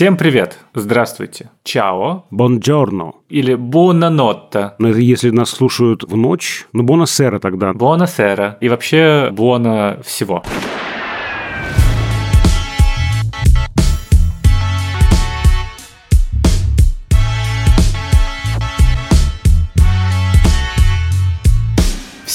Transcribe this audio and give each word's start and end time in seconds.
Всем 0.00 0.16
привет! 0.16 0.56
Здравствуйте! 0.72 1.50
Чао! 1.62 2.24
Бонджорно. 2.30 3.12
Или 3.28 3.54
буонанотта. 3.54 4.74
Но 4.78 4.88
это 4.88 4.98
если 4.98 5.28
нас 5.28 5.50
слушают 5.50 6.04
в 6.04 6.16
ночь, 6.16 6.66
ну 6.72 6.84
бонасера 6.84 7.38
тогда. 7.38 7.74
Буонасера. 7.74 8.56
И 8.62 8.70
вообще 8.70 9.28
буона 9.30 10.00
всего. 10.02 10.42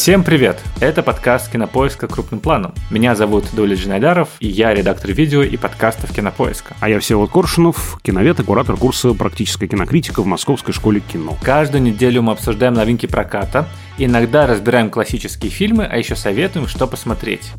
Всем 0.05 0.23
привет! 0.23 0.61
Это 0.81 1.01
подкаст 1.01 1.51
«Кинопоиска. 1.51 2.07
Крупным 2.07 2.39
планом». 2.39 2.75
Меня 2.91 3.15
зовут 3.15 3.45
Дуля 3.53 3.75
Джинайдаров, 3.75 4.29
и 4.39 4.47
я 4.47 4.71
редактор 4.71 5.11
видео 5.11 5.41
и 5.41 5.57
подкастов 5.57 6.13
«Кинопоиска». 6.13 6.75
А 6.79 6.89
я 6.89 6.99
Всеволод 6.99 7.31
Коршунов, 7.31 7.99
киновед 8.03 8.39
и 8.39 8.43
куратор 8.43 8.77
курса 8.77 9.15
«Практическая 9.15 9.65
кинокритика» 9.67 10.21
в 10.21 10.27
Московской 10.27 10.75
школе 10.75 10.99
кино. 10.99 11.35
Каждую 11.41 11.81
неделю 11.81 12.21
мы 12.21 12.33
обсуждаем 12.33 12.75
новинки 12.75 13.07
проката, 13.07 13.67
иногда 13.97 14.45
разбираем 14.45 14.91
классические 14.91 15.49
фильмы, 15.49 15.85
а 15.85 15.97
еще 15.97 16.15
советуем, 16.15 16.67
что 16.67 16.85
посмотреть. 16.85 17.51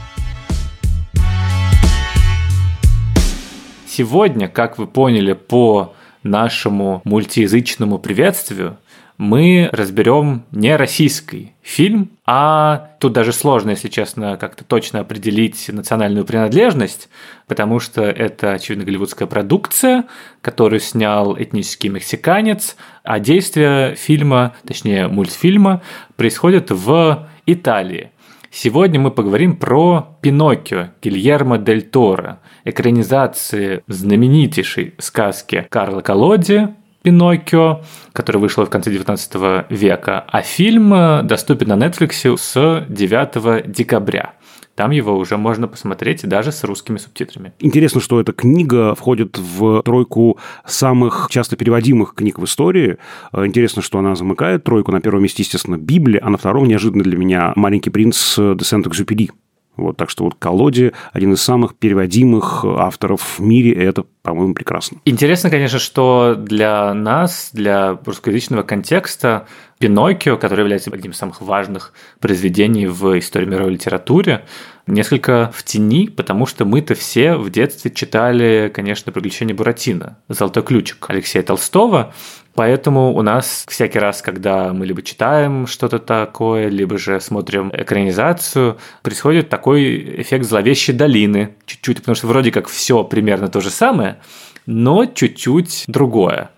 Сегодня, 3.89 4.47
как 4.47 4.79
вы 4.79 4.87
поняли 4.87 5.33
по 5.33 5.97
нашему 6.23 7.01
мультиязычному 7.03 7.99
приветствию, 7.99 8.79
мы 9.19 9.69
разберем 9.73 10.45
не 10.51 10.77
российский 10.77 11.53
фильм, 11.63 12.11
а 12.27 12.91
тут 13.01 13.13
даже 13.13 13.33
сложно, 13.33 13.71
если 13.71 13.89
честно, 13.89 14.37
как-то 14.37 14.65
точно 14.65 15.01
определить 15.01 15.69
национальную 15.69 16.25
принадлежность, 16.25 17.09
потому 17.47 17.81
что 17.81 18.03
это, 18.03 18.53
очевидно, 18.53 18.85
голливудская 18.85 19.27
продукция, 19.27 20.05
которую 20.43 20.81
снял 20.81 21.37
этнический 21.39 21.89
мексиканец, 21.89 22.77
а 23.03 23.19
действие 23.19 23.95
фильма, 23.95 24.55
точнее 24.67 25.09
мультфильма, 25.09 25.83
происходит 26.17 26.71
в 26.71 27.29
Италии. 27.47 28.11
Сегодня 28.51 28.99
мы 28.99 29.11
поговорим 29.11 29.57
про 29.57 30.17
Пиноккио 30.23 30.89
Гильермо 31.03 31.59
Дель 31.59 31.83
Торо, 31.83 32.41
экранизации 32.65 33.83
знаменитейшей 33.87 34.95
сказки 34.99 35.67
Карла 35.69 36.01
Колоди 36.01 36.69
Пиноккио, 37.07 37.83
который 38.13 38.39
вышел 38.39 38.65
в 38.65 38.69
конце 38.69 38.91
19 38.91 39.71
века, 39.71 40.25
а 40.27 40.43
фильм 40.43 40.93
э, 40.93 41.23
доступен 41.23 41.69
на 41.69 41.75
Netflix 41.75 42.37
с 42.37 42.85
9 42.89 43.71
декабря. 43.71 44.33
Там 44.75 44.91
его 44.91 45.17
уже 45.17 45.37
можно 45.37 45.69
посмотреть 45.69 46.29
даже 46.29 46.51
с 46.51 46.65
русскими 46.65 46.97
субтитрами. 46.97 47.53
Интересно, 47.61 48.01
что 48.01 48.21
эта 48.21 48.33
книга 48.33 48.97
входит 48.97 49.39
в 49.39 49.83
тройку 49.85 50.41
самых 50.67 51.29
часто 51.31 51.55
переводимых 51.55 52.13
книг 52.17 52.41
в 52.41 52.45
истории. 52.45 52.97
Э, 53.33 53.47
интересно, 53.47 53.83
что 53.83 54.01
она 54.01 54.17
замыкает 54.17 54.65
тройку. 54.65 54.91
На 54.91 55.01
первом 55.01 55.23
месте, 55.23 55.45
естественно, 55.45 55.77
Библия, 55.77 56.21
а 56.25 56.29
на 56.29 56.39
втором, 56.39 56.67
неожиданно 56.67 57.05
для 57.05 57.17
меня, 57.17 57.53
«Маленький 57.55 57.91
принц» 57.91 58.37
де 58.37 58.65
Сент-Экзюпери. 58.65 59.31
Вот, 59.77 59.97
так 59.97 60.11
что 60.11 60.25
вот 60.25 60.35
Колоди 60.39 60.93
один 61.13 61.35
из 61.35 61.43
самых 61.43 61.77
переводимых 61.77 62.65
авторов 62.65 63.39
в 63.39 63.41
мире, 63.41 63.73
и 63.73 63.81
это, 63.81 64.05
по-моему, 64.23 64.55
прекрасно. 64.55 64.99
Интересно, 65.05 65.51
конечно, 65.51 65.79
что 65.79 66.35
для 66.37 66.95
нас, 66.95 67.51
для 67.53 67.99
русскоязычного 68.05 68.63
контекста, 68.63 69.47
Пиноккио, 69.79 70.39
который 70.39 70.61
является 70.61 70.91
одним 70.91 71.11
из 71.11 71.19
самых 71.19 71.43
важных 71.43 71.93
произведений 72.19 72.87
в 72.87 73.19
истории 73.19 73.45
мировой 73.45 73.73
литературе, 73.73 74.47
несколько 74.87 75.53
в 75.55 75.63
тени, 75.65 76.09
потому 76.09 76.47
что 76.47 76.65
мы-то 76.65 76.95
все 76.95 77.35
в 77.35 77.51
детстве 77.51 77.91
читали, 77.91 78.71
конечно, 78.75 79.13
«Приключения 79.13 79.55
Буратино», 79.55 80.19
«Золотой 80.29 80.63
ключик» 80.63 81.05
Алексея 81.09 81.43
Толстого, 81.43 82.15
Поэтому 82.57 83.15
у 83.15 83.21
нас 83.21 83.67
всякий 83.69 83.99
раз, 83.99 84.23
когда 84.23 84.73
мы 84.73 84.87
либо 84.87 85.03
читаем 85.03 85.67
что-то 85.67 85.99
такое, 85.99 86.69
либо 86.69 86.97
же 86.97 87.21
смотрим 87.21 87.71
экранизацию, 87.73 88.79
происходит 89.03 89.51
такой 89.51 90.23
эффект 90.23 90.47
зловещей 90.47 90.95
долины. 90.95 91.55
Чуть-чуть, 91.67 91.99
потому 91.99 92.15
что 92.15 92.27
вроде 92.27 92.51
как 92.51 92.67
все 92.69 93.05
примерно 93.05 93.49
то 93.49 93.61
же 93.61 93.69
самое, 93.69 94.17
но 94.65 95.05
чуть-чуть 95.05 95.85
другое. 95.87 96.51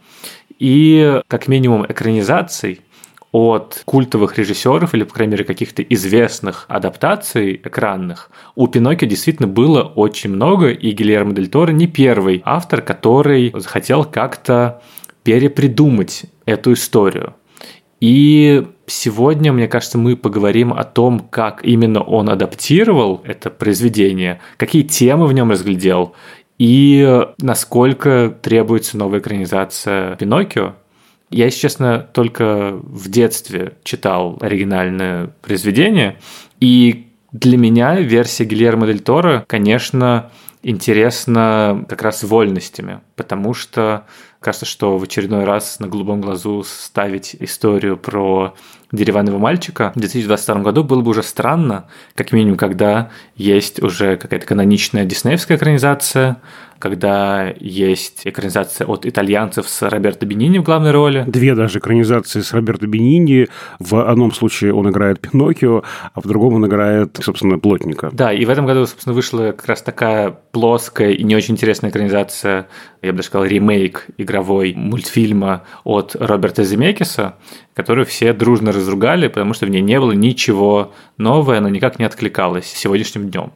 И 0.60 1.20
как 1.26 1.48
минимум 1.48 1.84
экранизаций 1.84 2.80
от 3.32 3.82
культовых 3.84 4.38
режиссеров 4.38 4.94
или, 4.94 5.02
по 5.02 5.14
крайней 5.14 5.32
мере, 5.32 5.44
каких-то 5.44 5.82
известных 5.82 6.64
адаптаций 6.68 7.60
экранных, 7.62 8.30
у 8.54 8.68
Пиноккио 8.68 9.08
действительно 9.08 9.48
было 9.48 9.82
очень 9.82 10.30
много, 10.30 10.68
и 10.70 10.92
Гильермо 10.92 11.32
Дель 11.34 11.48
Торо 11.48 11.72
не 11.72 11.88
первый 11.88 12.40
автор, 12.44 12.82
который 12.82 13.52
захотел 13.54 14.04
как-то 14.04 14.80
перепридумать 15.28 16.22
эту 16.46 16.72
историю. 16.72 17.34
И 18.00 18.66
сегодня, 18.86 19.52
мне 19.52 19.68
кажется, 19.68 19.98
мы 19.98 20.16
поговорим 20.16 20.72
о 20.72 20.84
том, 20.84 21.20
как 21.20 21.62
именно 21.62 22.00
он 22.00 22.30
адаптировал 22.30 23.20
это 23.24 23.50
произведение, 23.50 24.40
какие 24.56 24.84
темы 24.84 25.26
в 25.26 25.34
нем 25.34 25.50
разглядел 25.50 26.14
и 26.58 27.26
насколько 27.42 28.34
требуется 28.40 28.96
новая 28.96 29.20
экранизация 29.20 30.16
Пиноккио. 30.16 30.76
Я, 31.28 31.44
если 31.44 31.60
честно, 31.60 32.08
только 32.10 32.80
в 32.82 33.10
детстве 33.10 33.74
читал 33.84 34.38
оригинальное 34.40 35.30
произведение, 35.42 36.16
и 36.58 37.08
для 37.32 37.58
меня 37.58 38.00
версия 38.00 38.44
Гильермо 38.44 38.86
Дель 38.86 39.00
Торо, 39.00 39.44
конечно, 39.46 40.30
интересна 40.62 41.84
как 41.86 42.00
раз 42.00 42.22
вольностями, 42.22 43.00
потому 43.14 43.52
что 43.52 44.06
Кажется, 44.40 44.66
что 44.66 44.98
в 44.98 45.02
очередной 45.02 45.44
раз 45.44 45.80
на 45.80 45.88
голубом 45.88 46.20
глазу 46.20 46.62
ставить 46.64 47.34
историю 47.40 47.96
про 47.96 48.54
деревянного 48.92 49.38
мальчика 49.38 49.92
в 49.94 49.98
2022 49.98 50.62
году 50.62 50.84
было 50.84 51.02
бы 51.02 51.10
уже 51.10 51.22
странно, 51.22 51.88
как 52.14 52.32
минимум, 52.32 52.56
когда 52.56 53.10
есть 53.36 53.82
уже 53.82 54.16
какая-то 54.16 54.46
каноничная 54.46 55.04
диснеевская 55.04 55.56
экранизация, 55.56 56.40
когда 56.78 57.52
есть 57.58 58.22
экранизация 58.24 58.86
от 58.86 59.04
итальянцев 59.04 59.68
с 59.68 59.82
Роберто 59.88 60.26
Бенини 60.26 60.58
в 60.58 60.62
главной 60.62 60.92
роли. 60.92 61.24
Две 61.26 61.54
даже 61.54 61.80
экранизации 61.80 62.40
с 62.40 62.52
Роберто 62.52 62.86
Бенини. 62.86 63.48
В 63.80 64.08
одном 64.08 64.32
случае 64.32 64.72
он 64.74 64.88
играет 64.88 65.20
Пиноккио, 65.20 65.82
а 66.14 66.20
в 66.20 66.26
другом 66.26 66.54
он 66.54 66.66
играет, 66.66 67.18
собственно, 67.20 67.58
Плотника. 67.58 68.10
Да, 68.12 68.32
и 68.32 68.44
в 68.44 68.50
этом 68.50 68.64
году, 68.64 68.86
собственно, 68.86 69.14
вышла 69.14 69.52
как 69.52 69.66
раз 69.66 69.82
такая 69.82 70.30
плоская 70.52 71.10
и 71.10 71.24
не 71.24 71.34
очень 71.34 71.54
интересная 71.54 71.90
экранизация, 71.90 72.68
я 73.02 73.10
бы 73.10 73.18
даже 73.18 73.28
сказал, 73.28 73.46
ремейк 73.46 74.06
игровой 74.38 74.74
мультфильма 74.74 75.64
от 75.84 76.14
Роберта 76.18 76.62
Земекиса, 76.62 77.34
которую 77.74 78.06
все 78.06 78.32
дружно 78.32 78.72
разругали, 78.72 79.28
потому 79.28 79.52
что 79.52 79.66
в 79.66 79.70
ней 79.70 79.82
не 79.82 79.98
было 79.98 80.12
ничего 80.12 80.92
нового, 81.16 81.56
она 81.56 81.70
никак 81.70 81.98
не 81.98 82.04
откликалась 82.04 82.66
сегодняшним 82.66 83.30
днем. 83.30 83.52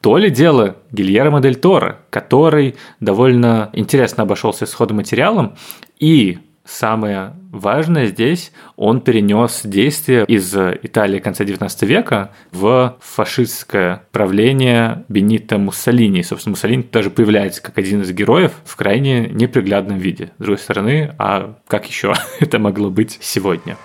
То 0.00 0.16
ли 0.16 0.30
дело 0.30 0.76
Гильермо 0.92 1.40
Дель 1.40 1.56
Торо, 1.56 1.98
который 2.10 2.76
довольно 3.00 3.70
интересно 3.72 4.22
обошелся 4.22 4.66
с 4.66 4.78
материалом 4.94 5.56
и 5.98 6.38
Самое 6.70 7.34
важное 7.50 8.06
здесь, 8.06 8.52
он 8.76 9.00
перенес 9.00 9.62
действие 9.64 10.24
из 10.26 10.54
Италии 10.54 11.18
конца 11.18 11.42
XIX 11.42 11.84
века 11.84 12.30
в 12.52 12.96
фашистское 13.00 14.04
правление 14.12 15.04
Бенита 15.08 15.58
Муссолини. 15.58 16.22
Собственно, 16.22 16.52
Муссолини 16.52 16.84
даже 16.84 17.10
появляется 17.10 17.60
как 17.60 17.76
один 17.76 18.02
из 18.02 18.12
героев 18.12 18.52
в 18.64 18.76
крайне 18.76 19.28
неприглядном 19.28 19.98
виде. 19.98 20.30
С 20.38 20.42
другой 20.42 20.58
стороны, 20.58 21.12
а 21.18 21.56
как 21.66 21.86
еще 21.86 22.14
это 22.40 22.60
могло 22.60 22.88
быть 22.88 23.18
сегодня? 23.20 23.76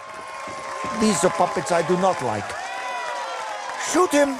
These 1.02 1.24
are 1.24 1.34
I 1.72 1.82
do 1.90 2.00
not 2.00 2.22
like. 2.22 2.46
Shoot 3.92 4.12
him 4.12 4.36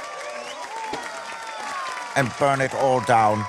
and 2.14 2.30
burn 2.38 2.60
it 2.60 2.72
all 2.80 3.00
down. 3.06 3.44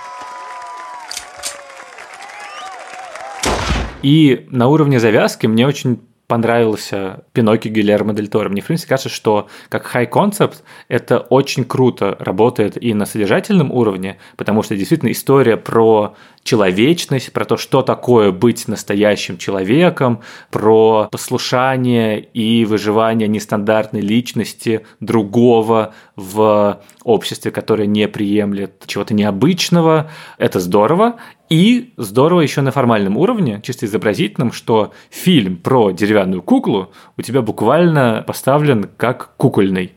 И 4.04 4.48
на 4.50 4.68
уровне 4.68 5.00
завязки 5.00 5.48
мне 5.48 5.66
очень 5.68 6.00
понравился 6.28 7.24
Пиноккио 7.32 7.72
Гильермо 7.72 8.14
Дель 8.14 8.28
Торо. 8.28 8.50
Мне, 8.50 8.62
в 8.62 8.66
принципе, 8.66 8.90
кажется, 8.90 9.10
что 9.10 9.48
как 9.70 9.96
concept 9.96 10.58
это 10.90 11.20
очень 11.20 11.64
круто 11.64 12.18
работает 12.20 12.82
и 12.82 12.94
на 12.94 13.06
содержательном 13.06 13.72
уровне, 13.72 14.18
потому 14.36 14.62
что 14.62 14.76
действительно 14.76 15.12
история 15.12 15.56
про 15.56 16.16
человечность, 16.44 17.32
про 17.32 17.46
то, 17.46 17.58
что 17.58 17.82
такое 17.82 18.32
быть 18.32 18.68
настоящим 18.68 19.38
человеком, 19.38 20.22
про 20.52 21.08
послушание 21.12 22.20
и 22.20 22.66
выживание 22.66 23.28
нестандартной 23.28 24.02
личности 24.02 24.86
другого 25.00 25.94
в 26.16 26.82
обществе, 27.04 27.52
которое 27.52 27.86
не 27.86 28.08
приемлет 28.08 28.84
чего-то 28.86 29.14
необычного. 29.14 30.10
Это 30.38 30.60
здорово. 30.60 31.18
И 31.50 31.94
здорово 31.98 32.42
еще 32.42 32.62
на 32.62 32.72
формальном 32.72 33.18
уровне, 33.18 33.62
чисто 33.64 33.86
изобразительном, 33.86 34.52
что 34.52 34.94
фильм 35.10 35.58
про 35.58 35.92
деревянную 35.92 36.42
куклу 36.42 36.92
у 37.16 37.22
тебя 37.22 37.42
буквально 37.42 38.24
поставлен 38.28 38.90
как 38.98 39.36
кукольный. 39.38 39.94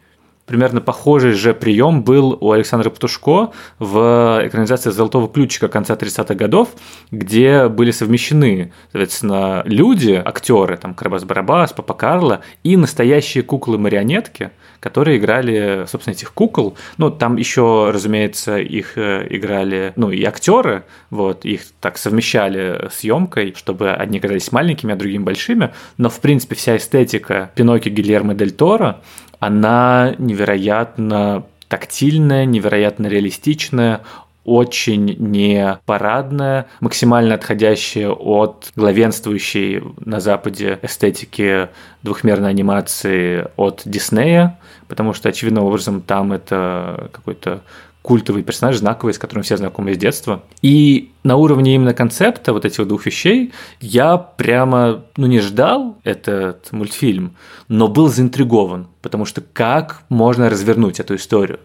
Примерно 0.50 0.81
похожий 0.81 1.32
же 1.35 1.55
прием 1.55 2.02
был 2.02 2.37
у 2.41 2.50
Александра 2.50 2.91
Птушко 2.91 3.52
в 3.79 4.41
экранизации 4.44 4.91
«Золотого 4.91 5.29
ключика» 5.29 5.69
конца 5.69 5.94
30-х 5.94 6.35
годов, 6.35 6.70
где 7.12 7.69
были 7.69 7.93
совмещены, 7.93 8.73
соответственно, 8.91 9.62
люди, 9.64 10.20
актеры, 10.23 10.76
там, 10.76 10.97
Карабас-Барабас, 10.99 11.73
Папа 11.76 11.94
Карло, 11.94 12.41
и 12.64 12.76
настоящие 12.76 13.44
куклы-марионетки, 13.44 14.50
которые 14.81 15.19
играли, 15.19 15.85
собственно, 15.87 16.14
этих 16.14 16.32
кукол. 16.35 16.76
Ну, 16.99 17.12
там 17.12 17.37
еще, 17.37 17.93
разумеется, 17.94 18.58
их 18.58 18.99
э, 18.99 19.29
играли, 19.31 19.93
ну, 19.94 20.11
и 20.11 20.25
актеры, 20.25 20.82
вот, 21.11 21.44
их 21.44 21.62
так 21.81 21.97
совмещали 21.97 22.88
съемкой, 22.91 23.55
чтобы 23.56 23.93
одни 23.93 24.19
казались 24.19 24.50
маленькими, 24.50 24.94
а 24.94 24.97
другими 24.97 25.23
большими, 25.23 25.70
но, 25.97 26.08
в 26.08 26.19
принципе, 26.19 26.56
вся 26.56 26.76
эстетика 26.76 27.52
Пиноккио 27.55 27.93
Гильермо 27.93 28.35
Дель 28.35 28.50
Торо, 28.50 29.00
она 29.40 30.14
невероятно 30.19 31.44
тактильная, 31.69 32.44
невероятно 32.44 33.06
реалистичная, 33.06 34.02
очень 34.44 35.16
не 35.19 35.78
парадная, 35.84 36.66
максимально 36.81 37.34
отходящая 37.34 38.10
от 38.10 38.72
главенствующей 38.75 39.82
на 40.04 40.20
Западе 40.20 40.78
эстетики 40.82 41.69
двухмерной 42.02 42.50
анимации 42.50 43.46
от 43.56 43.82
Диснея, 43.84 44.58
потому 44.88 45.12
что, 45.14 45.28
очевидным 45.28 45.64
образом, 45.64 46.00
там 46.00 46.32
это 46.32 47.10
какой-то 47.12 47.62
культовый 48.02 48.43
персонаж, 48.43 48.76
знаковый, 48.76 49.14
с 49.14 49.19
которым 49.19 49.43
все 49.43 49.56
знакомы 49.56 49.94
с 49.94 49.99
детства. 49.99 50.43
И 50.62 51.12
на 51.23 51.37
уровне 51.37 51.75
именно 51.75 51.94
концепта 51.94 52.52
вот 52.52 52.64
этих 52.64 52.87
двух 52.87 53.06
вещей 53.06 53.52
я 53.81 54.17
прямо, 54.17 55.05
ну, 55.17 55.26
не 55.26 55.41
ждал 55.41 55.99
этот 56.05 56.73
мультфильм, 56.73 57.37
но 57.69 57.88
был 57.88 58.08
заинтригован, 58.08 58.88
потому 59.02 59.25
что 59.25 59.41
как 59.41 60.02
можно 60.08 60.49
развернуть 60.49 61.00
эту 61.00 61.17
историю. 61.17 61.61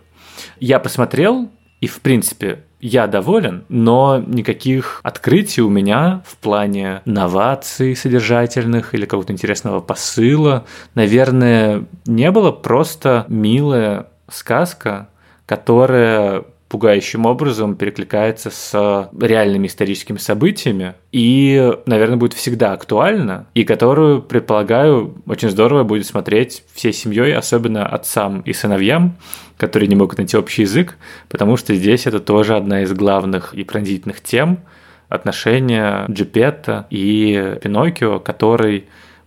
Я 0.59 0.79
посмотрел, 0.79 1.49
и, 1.79 1.87
в 1.87 2.01
принципе, 2.01 2.63
я 2.81 3.07
доволен, 3.07 3.63
но 3.69 4.21
никаких 4.25 4.99
открытий 5.03 5.61
у 5.61 5.69
меня 5.69 6.21
в 6.25 6.37
плане 6.37 7.01
новаций 7.05 7.95
содержательных 7.95 8.93
или 8.93 9.05
какого-то 9.05 9.33
интересного 9.33 9.79
посыла, 9.79 10.65
наверное, 10.93 11.85
не 12.05 12.29
было. 12.31 12.51
Просто 12.51 13.25
милая 13.27 14.07
сказка, 14.29 15.09
которая 15.45 16.45
пугающим 16.67 17.25
образом 17.25 17.75
перекликается 17.75 18.49
с 18.49 19.09
реальными 19.19 19.67
историческими 19.67 20.17
событиями 20.17 20.95
и, 21.11 21.71
наверное, 21.85 22.17
будет 22.17 22.33
всегда 22.33 22.73
актуальна, 22.73 23.47
и 23.53 23.63
которую, 23.63 24.21
предполагаю, 24.21 25.15
очень 25.27 25.49
здорово 25.49 25.83
будет 25.83 26.05
смотреть 26.05 26.63
всей 26.73 26.91
семьей, 26.91 27.35
особенно 27.35 27.85
отцам 27.85 28.41
и 28.41 28.51
сыновьям, 28.51 29.15
которые 29.57 29.87
не 29.87 29.95
могут 29.95 30.17
найти 30.17 30.35
общий 30.35 30.63
язык, 30.63 30.97
потому 31.29 31.55
что 31.55 31.73
здесь 31.75 32.07
это 32.07 32.19
тоже 32.19 32.57
одна 32.57 32.81
из 32.81 32.91
главных 32.91 33.53
и 33.53 33.63
пронзительных 33.63 34.21
тем 34.21 34.59
отношения 35.07 36.05
Джипетта 36.09 36.87
и 36.89 37.57
Пиноккио, 37.61 38.19
который 38.19 38.85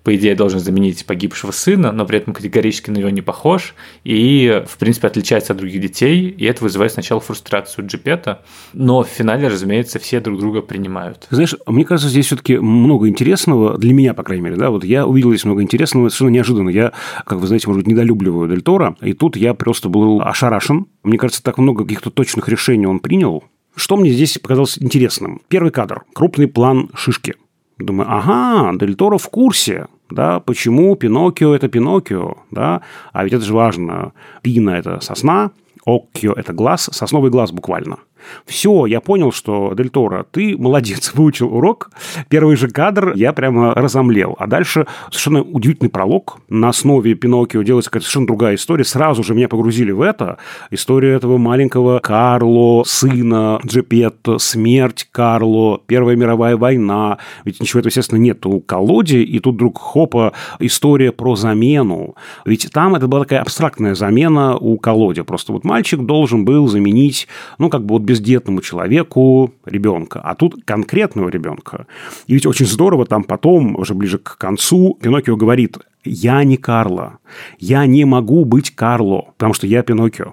по 0.09 0.17
идее, 0.17 0.35
должен 0.35 0.59
заменить 0.59 1.05
погибшего 1.05 1.51
сына, 1.51 1.93
но 1.93 2.07
при 2.07 2.17
этом 2.17 2.33
категорически 2.33 2.89
на 2.89 2.97
него 2.97 3.11
не 3.11 3.21
похож 3.21 3.75
и, 4.05 4.65
в 4.67 4.79
принципе, 4.79 5.07
отличается 5.07 5.53
от 5.53 5.59
других 5.59 5.83
детей, 5.83 6.31
и 6.31 6.47
это 6.47 6.65
вызывает 6.65 6.93
сначала 6.93 7.21
фрустрацию 7.21 7.87
Джипета, 7.87 8.41
но 8.73 9.03
в 9.03 9.07
финале, 9.07 9.49
разумеется, 9.49 9.99
все 9.99 10.21
друг 10.21 10.41
друга 10.41 10.63
принимают. 10.63 11.27
Знаешь, 11.29 11.55
мне 11.67 11.85
кажется, 11.85 12.09
здесь 12.09 12.25
все-таки 12.25 12.57
много 12.57 13.07
интересного, 13.07 13.77
для 13.77 13.93
меня, 13.93 14.15
по 14.15 14.23
крайней 14.23 14.45
мере, 14.45 14.57
да, 14.57 14.71
вот 14.71 14.83
я 14.83 15.07
увидел 15.07 15.29
здесь 15.29 15.45
много 15.45 15.61
интересного, 15.61 16.09
совершенно 16.09 16.31
неожиданно. 16.31 16.71
Я, 16.71 16.95
как 17.27 17.39
вы 17.41 17.47
знаете, 17.47 17.69
может 17.69 17.85
быть, 17.85 17.93
недолюбливаю 17.93 18.49
Дель 18.49 18.63
Торо, 18.63 18.97
и 19.03 19.13
тут 19.13 19.37
я 19.37 19.53
просто 19.53 19.91
был 19.91 20.23
ошарашен. 20.23 20.87
Мне 21.03 21.19
кажется, 21.19 21.43
так 21.43 21.59
много 21.59 21.85
каких-то 21.85 22.09
точных 22.09 22.49
решений 22.49 22.87
он 22.87 23.01
принял, 23.01 23.45
что 23.77 23.99
мне 23.99 24.09
здесь 24.09 24.39
показалось 24.39 24.79
интересным? 24.79 25.43
Первый 25.49 25.71
кадр. 25.71 26.05
Крупный 26.15 26.49
план 26.49 26.89
шишки. 26.95 27.35
Думаю, 27.77 28.11
ага, 28.11 28.77
Дель 28.79 28.97
Торо 28.97 29.19
в 29.19 29.29
курсе 29.29 29.87
да, 30.11 30.41
почему 30.41 30.95
Пиноккио– 30.97 31.55
это 31.57 31.69
Пиноккио, 31.69 32.37
да, 32.51 32.83
а 33.13 33.25
ведь 33.25 33.33
это 33.33 33.45
же 33.45 33.55
важно. 33.55 34.13
Пина– 34.43 34.71
это 34.79 35.01
сосна, 35.01 35.51
Оккио– 35.85 36.33
это 36.37 36.53
глаз, 36.53 36.91
сосновый 36.93 37.31
глаз 37.31 37.53
буквально. 37.53 37.99
Все, 38.47 38.87
я 38.87 39.00
понял, 39.00 39.32
что 39.32 39.73
Дель 39.75 39.91
Торо, 39.91 40.25
ты 40.31 40.56
молодец, 40.56 41.12
выучил 41.15 41.55
урок. 41.55 41.91
Первый 42.29 42.56
же 42.56 42.69
кадр 42.69 43.12
я 43.15 43.32
прямо 43.32 43.75
разомлел. 43.75 44.37
А 44.38 44.47
дальше 44.47 44.87
совершенно 45.06 45.43
удивительный 45.43 45.91
пролог. 45.91 46.38
На 46.49 46.70
основе 46.70 47.15
Пиноккио 47.15 47.62
делается 47.62 47.91
какая-то 47.91 48.05
совершенно 48.05 48.26
другая 48.26 48.55
история. 48.56 48.85
Сразу 48.85 49.23
же 49.23 49.35
меня 49.35 49.49
погрузили 49.49 49.93
в 49.93 50.00
это. 50.00 50.38
История 50.70 51.15
этого 51.15 51.38
маленького 51.38 51.99
Карло, 52.00 52.85
сына 52.85 53.61
Джепетто, 53.65 54.38
смерть 54.38 55.09
Карло, 55.11 55.81
Первая 55.87 56.17
мировая 56.17 56.56
война. 56.56 57.19
Ведь 57.44 57.61
ничего 57.61 57.81
этого, 57.81 57.91
естественно, 57.91 58.19
нет 58.19 58.44
у 58.47 58.61
колоде. 58.61 59.23
И 59.23 59.38
тут 59.41 59.55
вдруг 59.56 59.79
хопа, 59.79 60.32
история 60.59 61.12
про 61.12 61.37
замену. 61.37 62.14
Ведь 62.44 62.71
там 62.73 62.94
это 62.94 63.06
была 63.06 63.23
такая 63.23 63.41
абстрактная 63.41 63.94
замена 63.94 64.56
у 64.56 64.79
колоде. 64.79 65.25
Просто 65.25 65.53
вот 65.53 65.64
мальчик 65.64 66.00
должен 66.00 66.44
был 66.44 66.69
заменить, 66.69 67.29
ну, 67.59 67.69
как 67.71 67.85
бы 67.85 67.94
вот 67.94 68.03
бездетному 68.09 68.63
человеку 68.63 69.53
ребенка, 69.67 70.21
а 70.25 70.35
тут 70.35 70.65
конкретного 70.65 71.29
ребенка. 71.29 71.87
И 72.27 72.33
ведь 72.33 72.47
очень 72.47 72.65
здорово 72.65 73.05
там 73.05 73.23
потом, 73.23 73.77
уже 73.77 73.93
ближе 73.93 74.19
к 74.19 74.39
концу, 74.39 74.99
Пиноккио 75.03 75.37
говорит, 75.37 75.77
я 76.05 76.43
не 76.43 76.57
Карло, 76.57 77.19
я 77.59 77.85
не 77.85 78.07
могу 78.07 78.47
быть 78.47 78.71
Карло, 78.71 79.27
потому 79.37 79.53
что 79.53 79.67
я 79.67 79.83
Пиноккио. 79.83 80.33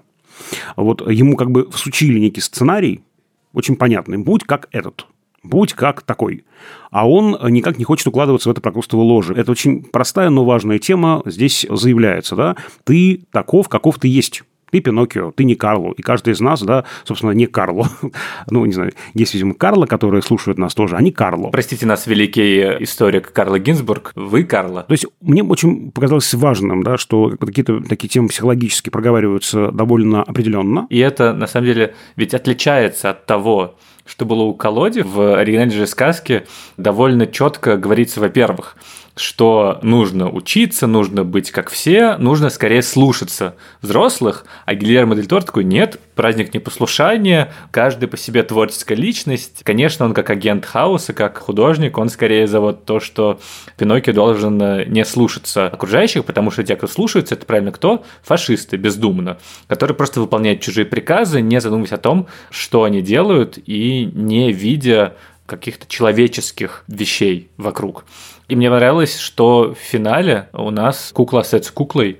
Вот 0.77 1.01
ему 1.11 1.35
как 1.35 1.51
бы 1.51 1.69
всучили 1.69 2.17
некий 2.17 2.39
сценарий, 2.39 3.03
очень 3.51 3.75
понятный, 3.75 4.17
будь 4.17 4.45
как 4.45 4.69
этот, 4.71 5.05
будь 5.43 5.73
как 5.73 6.01
такой. 6.01 6.45
А 6.91 7.09
он 7.09 7.37
никак 7.49 7.77
не 7.77 7.83
хочет 7.83 8.07
укладываться 8.07 8.47
в 8.47 8.51
это 8.53 8.61
прокрустово 8.61 9.01
ложе. 9.01 9.33
Это 9.33 9.51
очень 9.51 9.83
простая, 9.83 10.29
но 10.29 10.45
важная 10.45 10.79
тема 10.79 11.21
здесь 11.25 11.65
заявляется. 11.69 12.37
Да? 12.37 12.55
Ты 12.85 13.25
таков, 13.31 13.67
каков 13.67 13.99
ты 13.99 14.07
есть. 14.07 14.43
Ты 14.71 14.79
Пиноккио, 14.79 15.31
ты 15.31 15.43
не 15.43 15.55
Карло. 15.55 15.93
И 15.97 16.01
каждый 16.01 16.33
из 16.33 16.39
нас, 16.39 16.61
да, 16.61 16.85
собственно, 17.03 17.31
не 17.31 17.45
Карло. 17.45 17.87
ну, 18.49 18.65
не 18.65 18.73
знаю, 18.73 18.91
есть, 19.13 19.33
видимо, 19.33 19.53
Карло, 19.53 19.85
которые 19.85 20.21
слушают 20.21 20.57
нас 20.57 20.73
тоже, 20.73 20.95
а 20.95 21.01
не 21.01 21.11
Карло. 21.11 21.49
Простите 21.49 21.85
нас, 21.85 22.07
великий 22.07 22.83
историк 22.83 23.31
Карла 23.31 23.59
Гинзбург, 23.59 24.11
вы 24.15 24.43
Карло. 24.43 24.83
То 24.83 24.93
есть 24.93 25.05
мне 25.21 25.43
очень 25.43 25.91
показалось 25.91 26.33
важным, 26.33 26.83
да, 26.83 26.97
что 26.97 27.33
какие-то 27.39 27.81
такие 27.81 28.09
темы 28.09 28.29
психологически 28.29 28.89
проговариваются 28.89 29.71
довольно 29.71 30.23
определенно. 30.23 30.87
И 30.89 30.99
это, 30.99 31.33
на 31.33 31.47
самом 31.47 31.67
деле, 31.67 31.95
ведь 32.15 32.33
отличается 32.33 33.11
от 33.11 33.25
того, 33.25 33.75
что 34.05 34.25
было 34.25 34.43
у 34.43 34.53
Колоди 34.53 35.01
в 35.01 35.37
оригинальной 35.37 35.75
же 35.75 35.87
сказке, 35.87 36.45
довольно 36.77 37.27
четко 37.27 37.77
говорится, 37.77 38.19
во-первых, 38.19 38.77
что 39.15 39.79
нужно 39.81 40.29
учиться, 40.29 40.87
нужно 40.87 41.23
быть 41.23 41.51
как 41.51 41.69
все, 41.69 42.17
нужно 42.17 42.49
скорее 42.49 42.81
слушаться 42.81 43.55
взрослых, 43.81 44.45
а 44.65 44.75
Гильермо 44.75 45.15
Дель 45.15 45.27
Торо 45.27 45.41
такой, 45.41 45.63
нет, 45.63 45.99
праздник 46.15 46.53
непослушания, 46.53 47.53
каждый 47.71 48.07
по 48.07 48.17
себе 48.17 48.43
творческая 48.43 48.95
личность. 48.95 49.61
Конечно, 49.63 50.05
он 50.05 50.13
как 50.13 50.29
агент 50.29 50.65
хаоса, 50.65 51.13
как 51.13 51.37
художник, 51.37 51.97
он 51.97 52.09
скорее 52.09 52.45
за 52.47 52.59
вот 52.59 52.85
то, 52.85 52.99
что 52.99 53.39
Пиноккио 53.77 54.13
должен 54.13 54.61
э, 54.61 54.85
не 54.85 55.05
слушаться 55.05 55.67
окружающих, 55.67 56.25
потому 56.25 56.51
что 56.51 56.63
те, 56.63 56.75
кто 56.75 56.87
слушается, 56.87 57.35
это 57.35 57.45
правильно 57.45 57.71
кто? 57.71 58.03
Фашисты, 58.23 58.75
бездумно, 58.75 59.37
которые 59.67 59.95
просто 59.95 60.19
выполняют 60.19 60.61
чужие 60.61 60.85
приказы, 60.85 61.41
не 61.41 61.61
задумываясь 61.61 61.93
о 61.93 61.97
том, 61.97 62.27
что 62.49 62.83
они 62.83 63.01
делают, 63.01 63.57
и 63.65 64.09
не 64.13 64.51
видя 64.51 65.15
каких-то 65.45 65.85
человеческих 65.87 66.83
вещей 66.87 67.49
вокруг. 67.57 68.05
И 68.47 68.55
мне 68.55 68.69
понравилось, 68.69 69.17
что 69.17 69.73
в 69.73 69.77
финале 69.77 70.49
у 70.53 70.69
нас 70.69 71.11
кукла 71.13 71.41
остается 71.41 71.73
куклой. 71.73 72.19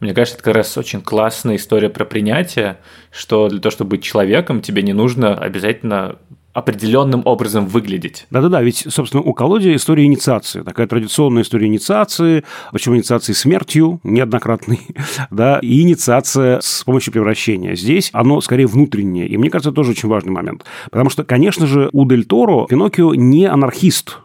Мне 0.00 0.14
кажется, 0.14 0.36
это 0.36 0.44
как 0.44 0.56
раз 0.56 0.76
очень 0.76 1.00
классная 1.00 1.56
история 1.56 1.88
про 1.88 2.04
принятие, 2.04 2.78
что 3.10 3.48
для 3.48 3.60
того, 3.60 3.70
чтобы 3.70 3.90
быть 3.90 4.02
человеком, 4.02 4.60
тебе 4.60 4.82
не 4.82 4.92
нужно 4.92 5.34
обязательно 5.34 6.16
определенным 6.56 7.20
образом 7.26 7.66
выглядеть. 7.66 8.26
Да-да-да, 8.30 8.62
ведь, 8.62 8.86
собственно, 8.88 9.22
у 9.22 9.34
колодия 9.34 9.76
история 9.76 10.06
инициации, 10.06 10.62
такая 10.62 10.86
традиционная 10.86 11.42
история 11.42 11.66
инициации, 11.66 12.44
причем 12.72 12.96
инициации 12.96 13.34
смертью 13.34 14.00
неоднократной, 14.04 14.80
да, 15.30 15.58
и 15.58 15.82
инициация 15.82 16.60
с 16.62 16.82
помощью 16.82 17.12
превращения. 17.12 17.76
Здесь 17.76 18.08
оно 18.14 18.40
скорее 18.40 18.66
внутреннее, 18.66 19.28
и 19.28 19.36
мне 19.36 19.50
кажется, 19.50 19.68
это 19.68 19.76
тоже 19.76 19.90
очень 19.90 20.08
важный 20.08 20.32
момент. 20.32 20.64
Потому 20.90 21.10
что, 21.10 21.24
конечно 21.24 21.66
же, 21.66 21.90
у 21.92 22.06
Дель 22.06 22.24
Торо 22.24 22.66
Пиноккио 22.66 23.14
не 23.14 23.44
анархист, 23.44 24.20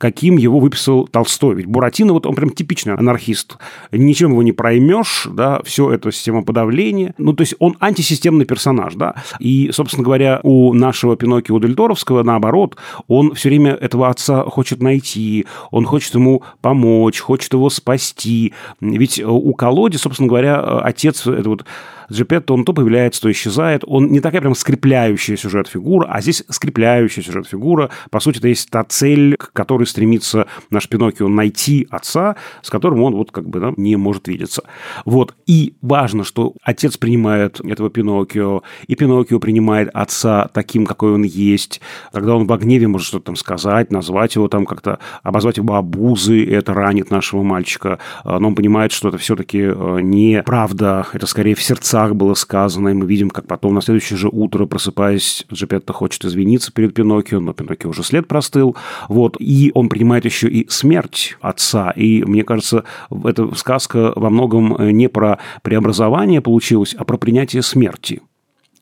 каким 0.00 0.38
его 0.38 0.60
выписал 0.60 1.06
Толстой. 1.06 1.56
Ведь 1.56 1.66
Буратино, 1.66 2.14
вот 2.14 2.24
он 2.24 2.34
прям 2.34 2.50
типичный 2.50 2.94
анархист. 2.94 3.58
Ничем 3.92 4.30
его 4.30 4.42
не 4.42 4.52
проймешь, 4.52 5.28
да, 5.30 5.60
все 5.62 5.92
это 5.92 6.10
система 6.10 6.42
подавления. 6.42 7.14
Ну, 7.18 7.34
то 7.34 7.42
есть 7.42 7.54
он 7.58 7.76
антисистемный 7.80 8.46
персонаж, 8.46 8.94
да. 8.94 9.16
И, 9.40 9.70
собственно 9.72 10.02
говоря, 10.02 10.40
у 10.42 10.72
нашего 10.72 11.16
Пиноккио 11.16 11.58
Дельторовского, 11.58 12.22
наоборот, 12.22 12.78
он 13.08 13.34
все 13.34 13.50
время 13.50 13.74
этого 13.74 14.08
отца 14.08 14.44
хочет 14.44 14.80
найти, 14.80 15.44
он 15.70 15.84
хочет 15.84 16.14
ему 16.14 16.42
помочь, 16.62 17.20
хочет 17.20 17.52
его 17.52 17.68
спасти. 17.68 18.54
Ведь 18.80 19.22
у 19.22 19.52
Колоди, 19.52 19.98
собственно 19.98 20.30
говоря, 20.30 20.78
отец, 20.78 21.26
это 21.26 21.50
вот 21.50 21.66
Джепетто, 22.10 22.54
он 22.54 22.64
то 22.64 22.72
появляется, 22.72 23.22
то 23.22 23.30
исчезает. 23.30 23.82
Он 23.86 24.10
не 24.10 24.20
такая 24.20 24.40
прям 24.40 24.54
скрепляющая 24.54 25.36
сюжет 25.36 25.68
фигура, 25.68 26.06
а 26.10 26.20
здесь 26.20 26.44
скрепляющая 26.48 27.22
сюжет 27.22 27.46
фигура. 27.46 27.90
По 28.10 28.20
сути, 28.20 28.38
это 28.38 28.48
есть 28.48 28.70
та 28.70 28.84
цель, 28.84 29.36
к 29.36 29.52
которой 29.52 29.86
стремится 29.86 30.46
наш 30.70 30.88
Пиноккио 30.88 31.28
найти 31.28 31.86
отца, 31.90 32.36
с 32.62 32.70
которым 32.70 33.02
он 33.02 33.14
вот 33.14 33.30
как 33.30 33.48
бы 33.48 33.60
да, 33.60 33.72
не 33.76 33.96
может 33.96 34.28
видеться. 34.28 34.62
Вот. 35.04 35.34
И 35.46 35.74
важно, 35.82 36.24
что 36.24 36.54
отец 36.62 36.96
принимает 36.96 37.60
этого 37.60 37.90
Пиноккио, 37.90 38.62
и 38.86 38.94
Пиноккио 38.94 39.38
принимает 39.38 39.90
отца 39.94 40.48
таким, 40.52 40.86
какой 40.86 41.12
он 41.12 41.22
есть. 41.22 41.80
Когда 42.12 42.34
он 42.34 42.46
в 42.46 42.56
гневе 42.58 42.88
может 42.88 43.06
что-то 43.06 43.26
там 43.26 43.36
сказать, 43.36 43.92
назвать 43.92 44.34
его 44.34 44.48
там 44.48 44.66
как-то, 44.66 44.98
обозвать 45.22 45.58
его 45.58 45.74
обузы, 45.74 46.40
и 46.40 46.50
это 46.50 46.74
ранит 46.74 47.10
нашего 47.10 47.42
мальчика. 47.42 47.98
Но 48.24 48.48
он 48.48 48.54
понимает, 48.54 48.92
что 48.92 49.08
это 49.08 49.18
все-таки 49.18 49.60
э, 49.60 50.00
не 50.02 50.42
правда, 50.42 51.06
это 51.12 51.26
скорее 51.26 51.54
в 51.54 51.62
сердца 51.62 51.99
часах 52.00 52.14
было 52.16 52.34
сказано, 52.34 52.88
и 52.88 52.94
мы 52.94 53.06
видим, 53.06 53.30
как 53.30 53.46
потом 53.46 53.74
на 53.74 53.82
следующее 53.82 54.16
же 54.16 54.28
утро, 54.28 54.66
просыпаясь, 54.66 55.44
Джепетто 55.52 55.92
хочет 55.92 56.24
извиниться 56.24 56.72
перед 56.72 56.94
Пиноккио, 56.94 57.40
но 57.40 57.52
Пиноккио 57.52 57.90
уже 57.90 58.02
след 58.02 58.26
простыл. 58.26 58.76
Вот. 59.08 59.36
И 59.38 59.70
он 59.74 59.88
принимает 59.88 60.24
еще 60.24 60.48
и 60.48 60.68
смерть 60.68 61.36
отца. 61.40 61.90
И 61.90 62.22
мне 62.24 62.44
кажется, 62.44 62.84
эта 63.24 63.54
сказка 63.54 64.12
во 64.16 64.30
многом 64.30 64.76
не 64.90 65.08
про 65.08 65.38
преобразование 65.62 66.40
получилась, 66.40 66.94
а 66.98 67.04
про 67.04 67.18
принятие 67.18 67.62
смерти. 67.62 68.22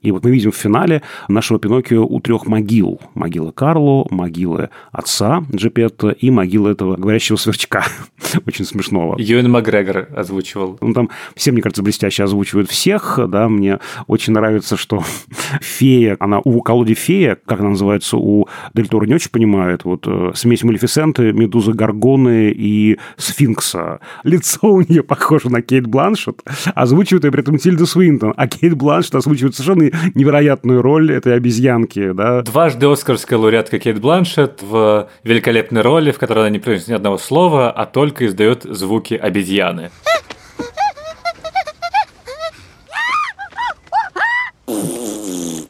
И 0.01 0.13
вот 0.13 0.25
мы 0.25 0.31
видим 0.31 0.53
в 0.53 0.57
финале 0.57 1.03
нашего 1.27 1.59
Пиноккио 1.59 2.07
у 2.07 2.21
трех 2.21 2.47
могил. 2.47 3.01
Могила 3.15 3.51
Карло, 3.51 4.07
могилы 4.11 4.71
отца 4.93 5.45
Джепетто 5.53 6.11
и 6.11 6.31
могила 6.31 6.69
этого 6.69 6.97
говорящего 6.97 7.37
сверчка. 7.37 7.85
Очень 8.47 8.65
смешного. 8.65 9.17
Юэн 9.19 9.51
Макгрегор 9.51 10.09
озвучивал. 10.15 10.79
Он 10.81 10.95
там 10.95 11.11
все, 11.35 11.51
мне 11.51 11.63
кажется, 11.63 11.83
блестяще 11.83 12.23
озвучивает 12.23 12.71
всех. 12.71 13.19
Да, 13.29 13.49
мне 13.49 13.81
очень 14.07 14.33
нравится, 14.33 14.77
что 14.77 15.03
фея, 15.61 16.17
она 16.21 16.41
у 16.45 16.61
колоде 16.63 16.95
фея, 16.95 17.37
как 17.45 17.61
она 17.61 17.71
называется, 17.71 18.17
у 18.17 18.47
Дель 18.75 18.89
Торо 18.89 19.05
не 19.07 19.15
очень 19.15 19.31
понимает. 19.31 19.85
Вот 19.85 20.07
э, 20.07 20.33
смесь 20.35 20.63
Малефисенты, 20.63 21.33
Медузы 21.33 21.73
Гаргоны 21.73 22.53
и 22.55 22.99
Сфинкса. 23.17 23.99
Лицо 24.23 24.69
у 24.69 24.81
нее 24.81 25.03
похоже 25.03 25.51
на 25.51 25.61
Кейт 25.61 25.87
Бланшет. 25.87 26.43
Озвучивает 26.75 27.25
ее 27.25 27.33
при 27.33 27.41
этом 27.43 27.59
Тильда 27.59 27.87
Свинтон. 27.87 28.35
А 28.37 28.47
Кейт 28.47 28.75
Бланшет 28.75 29.17
озвучивает 29.17 29.57
совершенно 29.57 29.88
невероятную 30.15 30.83
роль 30.83 31.13
этой 31.13 31.35
обезьянки, 31.35 32.13
да. 32.13 32.43
Дважды 32.43 32.87
Оскарская 32.87 33.39
лауреатка 33.39 33.79
Кейт 33.79 34.01
Бланшет 34.01 34.63
в 34.63 35.09
великолепной 35.25 35.83
роли, 35.83 36.11
в 36.11 36.19
которой 36.19 36.41
она 36.41 36.51
не 36.51 36.59
произносит 36.59 36.89
ни 36.89 36.95
одного 36.95 37.19
слова, 37.19 37.71
а 37.71 37.87
только 37.87 38.27
издает 38.27 38.65
звуки 38.65 39.15
обезьяны. 39.15 39.91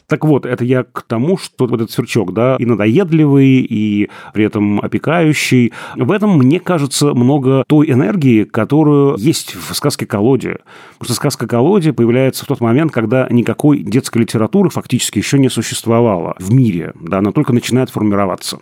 Так 0.09 0.25
вот, 0.25 0.47
это 0.47 0.65
я 0.65 0.85
к 0.85 1.03
тому, 1.03 1.37
что 1.37 1.67
вот 1.67 1.83
этот 1.83 1.91
сверчок, 1.91 2.33
да, 2.33 2.57
и 2.59 2.65
надоедливый, 2.65 3.61
и 3.61 4.09
при 4.33 4.45
этом 4.45 4.81
опекающий. 4.81 5.75
В 5.97 6.11
этом, 6.11 6.39
мне 6.39 6.61
кажется, 6.61 7.13
много 7.13 7.63
той 7.69 7.91
энергии, 7.91 8.45
которую 8.45 9.17
есть 9.19 9.55
в 9.55 9.75
сказке 9.75 10.07
«Колоде». 10.07 10.61
Потому 10.93 11.05
что 11.05 11.15
сказка 11.15 11.47
«Колоде» 11.47 11.93
появляется 11.93 12.45
в 12.45 12.49
тот 12.49 12.63
момент, 12.63 12.91
когда 12.91 13.29
никакой 13.31 13.81
детской 13.81 14.23
литературы 14.23 14.71
фактически 14.71 15.19
еще 15.19 15.39
не 15.39 15.51
существовало 15.51 16.35
в 16.39 16.55
мире, 16.55 16.95
да, 16.99 17.19
она 17.19 17.31
только 17.31 17.53
начинает 17.53 17.91
формироваться. 17.91 18.61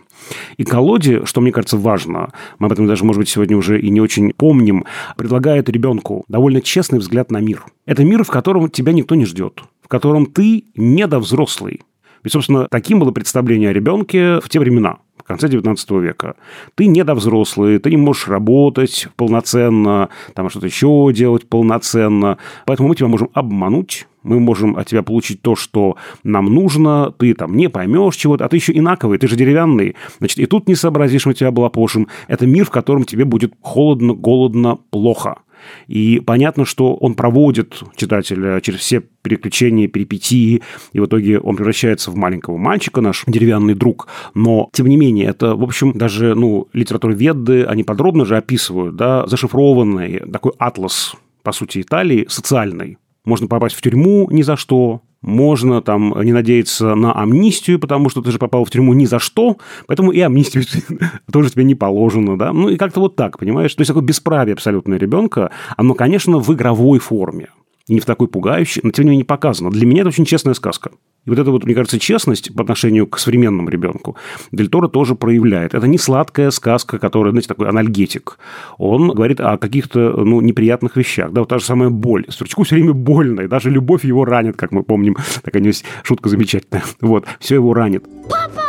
И 0.57 0.65
«Колоде», 0.65 1.23
что 1.23 1.39
мне 1.39 1.53
кажется 1.53 1.77
важно, 1.77 2.33
мы 2.59 2.65
об 2.65 2.73
этом 2.73 2.87
даже, 2.87 3.05
может 3.05 3.21
быть, 3.21 3.29
сегодня 3.29 3.55
уже 3.55 3.79
и 3.79 3.89
не 3.89 4.01
очень 4.01 4.33
помним, 4.33 4.83
предлагает 5.15 5.69
ребенку 5.69 6.25
довольно 6.27 6.59
честный 6.59 6.99
взгляд 6.99 7.31
на 7.31 7.39
мир. 7.39 7.63
Это 7.85 8.03
мир, 8.03 8.25
в 8.25 8.29
котором 8.29 8.69
тебя 8.69 8.91
никто 8.91 9.15
не 9.15 9.25
ждет 9.25 9.63
в 9.87 9.89
котором 9.89 10.25
ты 10.25 10.65
недовзрослый. 10.75 11.79
Ведь, 12.21 12.33
собственно, 12.33 12.67
таким 12.69 12.99
было 12.99 13.11
представление 13.11 13.69
о 13.69 13.73
ребенке 13.73 14.41
в 14.41 14.49
те 14.49 14.59
времена, 14.59 14.97
в 15.15 15.23
конце 15.23 15.47
XIX 15.47 16.01
века. 16.01 16.35
Ты 16.75 16.87
недовзрослый, 16.87 17.79
ты 17.79 17.89
не 17.89 17.95
можешь 17.95 18.27
работать 18.27 19.07
полноценно, 19.15 20.09
там 20.33 20.49
что-то 20.49 20.65
еще 20.65 21.09
делать 21.13 21.47
полноценно. 21.47 22.37
Поэтому 22.65 22.89
мы 22.89 22.95
тебя 22.95 23.07
можем 23.07 23.29
обмануть, 23.33 24.07
мы 24.23 24.41
можем 24.41 24.75
от 24.75 24.87
тебя 24.87 25.03
получить 25.03 25.41
то, 25.41 25.55
что 25.55 25.95
нам 26.21 26.53
нужно, 26.53 27.13
ты 27.17 27.33
там 27.33 27.55
не 27.55 27.69
поймешь 27.69 28.17
чего-то, 28.17 28.43
а 28.43 28.49
ты 28.49 28.57
еще 28.57 28.77
инаковый, 28.77 29.19
ты 29.19 29.29
же 29.29 29.37
деревянный. 29.37 29.95
Значит, 30.17 30.39
и 30.39 30.47
тут 30.47 30.67
не 30.67 30.75
сообразишь, 30.75 31.25
мы 31.25 31.33
тебя 31.33 31.47
облапошим. 31.47 32.09
Это 32.27 32.45
мир, 32.45 32.65
в 32.65 32.71
котором 32.71 33.05
тебе 33.05 33.23
будет 33.23 33.53
холодно, 33.61 34.13
голодно, 34.13 34.79
плохо. 34.89 35.37
И 35.87 36.19
понятно, 36.19 36.65
что 36.65 36.95
он 36.95 37.15
проводит 37.15 37.81
читателя 37.95 38.61
через 38.61 38.79
все 38.79 39.01
переключения, 39.01 39.87
перипетии, 39.87 40.61
и 40.93 40.99
в 40.99 41.05
итоге 41.05 41.39
он 41.39 41.55
превращается 41.55 42.11
в 42.11 42.15
маленького 42.15 42.57
мальчика, 42.57 43.01
наш 43.01 43.23
деревянный 43.27 43.73
друг. 43.73 44.07
Но, 44.33 44.69
тем 44.73 44.87
не 44.87 44.97
менее, 44.97 45.27
это, 45.27 45.55
в 45.55 45.63
общем, 45.63 45.93
даже, 45.93 46.35
ну, 46.35 46.67
литературоведы, 46.73 47.63
они 47.63 47.83
подробно 47.83 48.25
же 48.25 48.37
описывают, 48.37 48.95
да, 48.95 49.25
зашифрованный 49.27 50.19
такой 50.31 50.53
атлас, 50.57 51.15
по 51.43 51.51
сути, 51.51 51.81
Италии, 51.81 52.25
социальный. 52.29 52.97
Можно 53.25 53.47
попасть 53.47 53.75
в 53.75 53.81
тюрьму 53.81 54.29
ни 54.31 54.41
за 54.41 54.55
что, 54.55 55.01
можно 55.21 55.81
там 55.81 56.13
не 56.21 56.33
надеяться 56.33 56.95
на 56.95 57.13
амнистию, 57.13 57.79
потому 57.79 58.09
что 58.09 58.21
ты 58.21 58.31
же 58.31 58.39
попал 58.39 58.65
в 58.65 58.69
тюрьму 58.69 58.93
ни 58.93 59.05
за 59.05 59.19
что, 59.19 59.57
поэтому 59.87 60.11
и 60.11 60.19
амнистию 60.19 60.63
тоже 61.31 61.49
тебе 61.51 61.63
не 61.63 61.75
положено, 61.75 62.37
да. 62.37 62.53
Ну 62.53 62.69
и 62.69 62.77
как-то 62.77 62.99
вот 62.99 63.15
так, 63.15 63.37
понимаешь? 63.39 63.73
То 63.73 63.81
есть 63.81 63.87
такое 63.87 64.03
бесправие 64.03 64.53
абсолютное 64.53 64.97
ребенка, 64.97 65.51
оно, 65.75 65.93
конечно, 65.93 66.39
в 66.39 66.53
игровой 66.53 66.99
форме 66.99 67.49
не 67.87 67.99
в 67.99 68.05
такой 68.05 68.27
пугающей, 68.27 68.81
но 68.83 68.91
тем 68.91 69.05
не 69.05 69.11
менее 69.11 69.25
показано. 69.25 69.71
Для 69.71 69.85
меня 69.85 70.01
это 70.01 70.09
очень 70.09 70.25
честная 70.25 70.53
сказка. 70.53 70.91
И 71.25 71.29
вот 71.29 71.39
эта 71.39 71.51
вот, 71.51 71.65
мне 71.65 71.73
кажется, 71.75 71.99
честность 71.99 72.55
по 72.55 72.63
отношению 72.63 73.05
к 73.05 73.19
современному 73.19 73.67
ребенку 73.67 74.15
Дель 74.53 74.69
Торо 74.69 74.87
тоже 74.87 75.13
проявляет. 75.15 75.73
Это 75.73 75.85
не 75.85 75.97
сладкая 75.97 76.51
сказка, 76.51 76.99
которая, 76.99 77.31
знаете, 77.31 77.49
такой 77.49 77.67
анальгетик. 77.67 78.39
Он 78.77 79.09
говорит 79.09 79.41
о 79.41 79.57
каких-то 79.57 79.99
ну, 80.17 80.39
неприятных 80.39 80.95
вещах. 80.95 81.31
Да, 81.31 81.41
вот 81.41 81.49
та 81.49 81.59
же 81.59 81.65
самая 81.65 81.89
боль. 81.89 82.25
Стручку 82.29 82.63
все 82.63 82.75
время 82.75 82.93
больно, 82.93 83.41
и 83.41 83.47
даже 83.47 83.69
любовь 83.69 84.05
его 84.05 84.23
ранит, 84.23 84.55
как 84.55 84.71
мы 84.71 84.83
помним. 84.83 85.17
Такая 85.43 85.61
есть 85.63 85.83
шутка 86.03 86.29
замечательная. 86.29 86.83
Вот, 87.01 87.25
все 87.39 87.55
его 87.55 87.73
ранит. 87.73 88.05
Папа! 88.29 88.63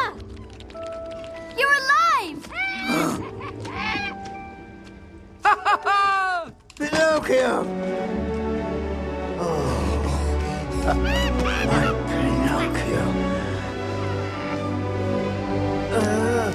Pinocchio! 6.78 8.17
My 10.94 11.92
Pinocchio. 12.08 13.04
Uh, 15.92 16.52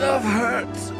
love 0.00 0.24
hurts. 0.24 0.95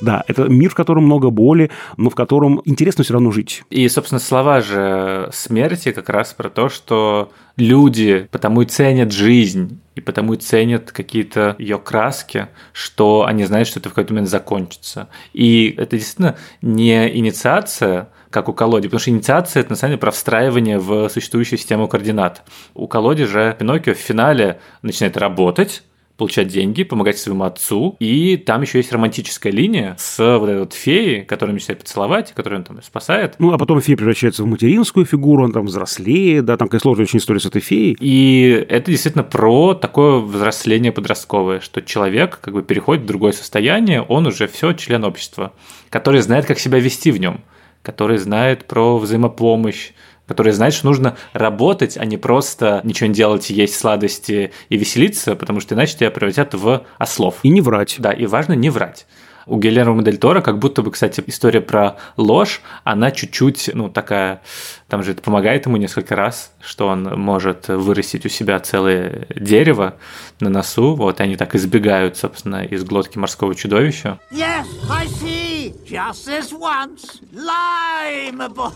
Да, 0.00 0.24
это 0.26 0.44
мир, 0.44 0.70
в 0.70 0.74
котором 0.74 1.04
много 1.04 1.30
боли, 1.30 1.70
но 1.96 2.10
в 2.10 2.14
котором 2.14 2.62
интересно 2.64 3.04
все 3.04 3.14
равно 3.14 3.30
жить. 3.30 3.62
И, 3.70 3.88
собственно, 3.88 4.18
слова 4.18 4.60
же 4.60 5.28
смерти 5.32 5.92
как 5.92 6.08
раз 6.08 6.32
про 6.32 6.48
то, 6.48 6.68
что 6.68 7.30
люди 7.56 8.28
потому 8.30 8.62
и 8.62 8.66
ценят 8.66 9.12
жизнь, 9.12 9.80
и 9.94 10.00
потому 10.00 10.34
и 10.34 10.36
ценят 10.38 10.92
какие-то 10.92 11.56
ее 11.58 11.78
краски, 11.78 12.48
что 12.72 13.24
они 13.26 13.44
знают, 13.44 13.68
что 13.68 13.80
это 13.80 13.88
в 13.88 13.92
какой-то 13.92 14.14
момент 14.14 14.30
закончится. 14.30 15.08
И 15.32 15.74
это 15.76 15.96
действительно 15.96 16.36
не 16.62 17.16
инициация, 17.18 18.08
как 18.30 18.48
у 18.48 18.52
колоди, 18.52 18.86
потому 18.86 19.00
что 19.00 19.10
инициация– 19.10 19.60
это 19.62 19.70
на 19.70 19.76
самом 19.76 19.92
деле 19.92 20.00
про 20.00 20.12
встраивание 20.12 20.78
в 20.78 21.08
существующую 21.08 21.58
систему 21.58 21.88
координат. 21.88 22.42
У 22.74 22.86
колоди 22.86 23.24
же 23.24 23.56
Пиноккио 23.58 23.94
в 23.94 23.98
финале 23.98 24.60
начинает 24.82 25.16
работать, 25.16 25.82
получать 26.20 26.48
деньги, 26.48 26.82
помогать 26.82 27.16
своему 27.16 27.44
отцу. 27.44 27.96
И 27.98 28.36
там 28.36 28.60
еще 28.60 28.76
есть 28.76 28.92
романтическая 28.92 29.50
линия 29.50 29.96
с 29.98 30.18
вот 30.18 30.50
этой 30.50 30.60
вот 30.60 30.74
феей, 30.74 31.24
которую 31.24 31.56
мечтает 31.56 31.80
поцеловать, 31.80 32.32
которую 32.34 32.58
он 32.58 32.64
там 32.64 32.82
спасает. 32.82 33.36
Ну, 33.38 33.54
а 33.54 33.56
потом 33.58 33.80
фея 33.80 33.96
превращается 33.96 34.42
в 34.42 34.46
материнскую 34.46 35.06
фигуру, 35.06 35.44
он 35.44 35.52
там 35.52 35.64
взрослеет, 35.64 36.44
да, 36.44 36.58
там 36.58 36.68
какая 36.68 36.82
сложная 36.82 37.06
очень 37.06 37.20
история 37.20 37.40
с 37.40 37.46
этой 37.46 37.62
феей. 37.62 37.96
И 38.00 38.66
это 38.68 38.90
действительно 38.90 39.24
про 39.24 39.72
такое 39.72 40.20
взросление 40.20 40.92
подростковое, 40.92 41.60
что 41.60 41.80
человек 41.80 42.38
как 42.42 42.52
бы 42.52 42.62
переходит 42.62 43.04
в 43.04 43.06
другое 43.06 43.32
состояние, 43.32 44.02
он 44.02 44.26
уже 44.26 44.46
все 44.46 44.74
член 44.74 45.04
общества, 45.04 45.54
который 45.88 46.20
знает, 46.20 46.44
как 46.44 46.58
себя 46.58 46.80
вести 46.80 47.10
в 47.10 47.16
нем 47.16 47.40
который 47.82 48.18
знает 48.18 48.66
про 48.66 48.98
взаимопомощь, 48.98 49.92
который 50.30 50.52
знает, 50.52 50.72
что 50.74 50.86
нужно 50.86 51.16
работать, 51.32 51.96
а 51.96 52.04
не 52.04 52.16
просто 52.16 52.80
ничего 52.84 53.08
не 53.08 53.14
делать, 53.14 53.50
есть 53.50 53.76
сладости 53.76 54.52
и 54.68 54.76
веселиться, 54.76 55.34
потому 55.34 55.58
что 55.58 55.74
иначе 55.74 55.96
тебя 55.96 56.12
превратят 56.12 56.54
в 56.54 56.86
ослов. 56.98 57.40
И 57.42 57.48
не 57.48 57.60
врать. 57.60 57.96
Да, 57.98 58.12
и 58.12 58.26
важно 58.26 58.52
не 58.52 58.70
врать 58.70 59.08
у 59.46 59.58
Гильермо 59.58 60.02
Дель 60.02 60.18
Торо 60.18 60.40
как 60.40 60.58
будто 60.58 60.82
бы, 60.82 60.90
кстати, 60.90 61.22
история 61.26 61.60
про 61.60 61.96
ложь, 62.16 62.60
она 62.84 63.10
чуть-чуть, 63.10 63.70
ну, 63.74 63.88
такая, 63.88 64.42
там 64.88 65.02
же 65.02 65.12
это 65.12 65.22
помогает 65.22 65.66
ему 65.66 65.76
несколько 65.76 66.16
раз, 66.16 66.52
что 66.60 66.88
он 66.88 67.04
может 67.20 67.68
вырастить 67.68 68.26
у 68.26 68.28
себя 68.28 68.58
целое 68.60 69.26
дерево 69.34 69.96
на 70.40 70.50
носу, 70.50 70.94
вот, 70.94 71.20
и 71.20 71.22
они 71.22 71.36
так 71.36 71.54
избегают, 71.54 72.16
собственно, 72.16 72.64
из 72.64 72.84
глотки 72.84 73.18
морского 73.18 73.54
чудовища. 73.54 74.18
Yes, 74.32 74.66
I 74.90 75.06
see. 75.06 75.74
Just 75.86 76.26
this 76.26 76.52
once. 76.52 77.20
Lie, 77.32 78.30
my 78.32 78.48
boy. 78.48 78.70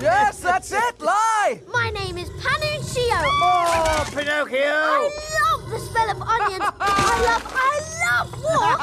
yes, 0.00 0.40
that's 0.40 0.72
it. 0.72 1.00
Lie. 1.00 1.60
My 1.72 1.90
name 1.90 2.16
is 2.16 2.30
Panuccio. 2.98 3.20
Oh, 3.42 4.04
Pinocchio. 4.16 4.58
I 4.58 5.10
love 5.38 5.70
the 5.70 5.78
smell 5.78 6.10
of 6.10 6.22
onions. 6.22 6.64
I 6.80 7.14
love, 7.28 7.44
I 7.54 7.76
love 8.04 8.28
war. 8.42 8.74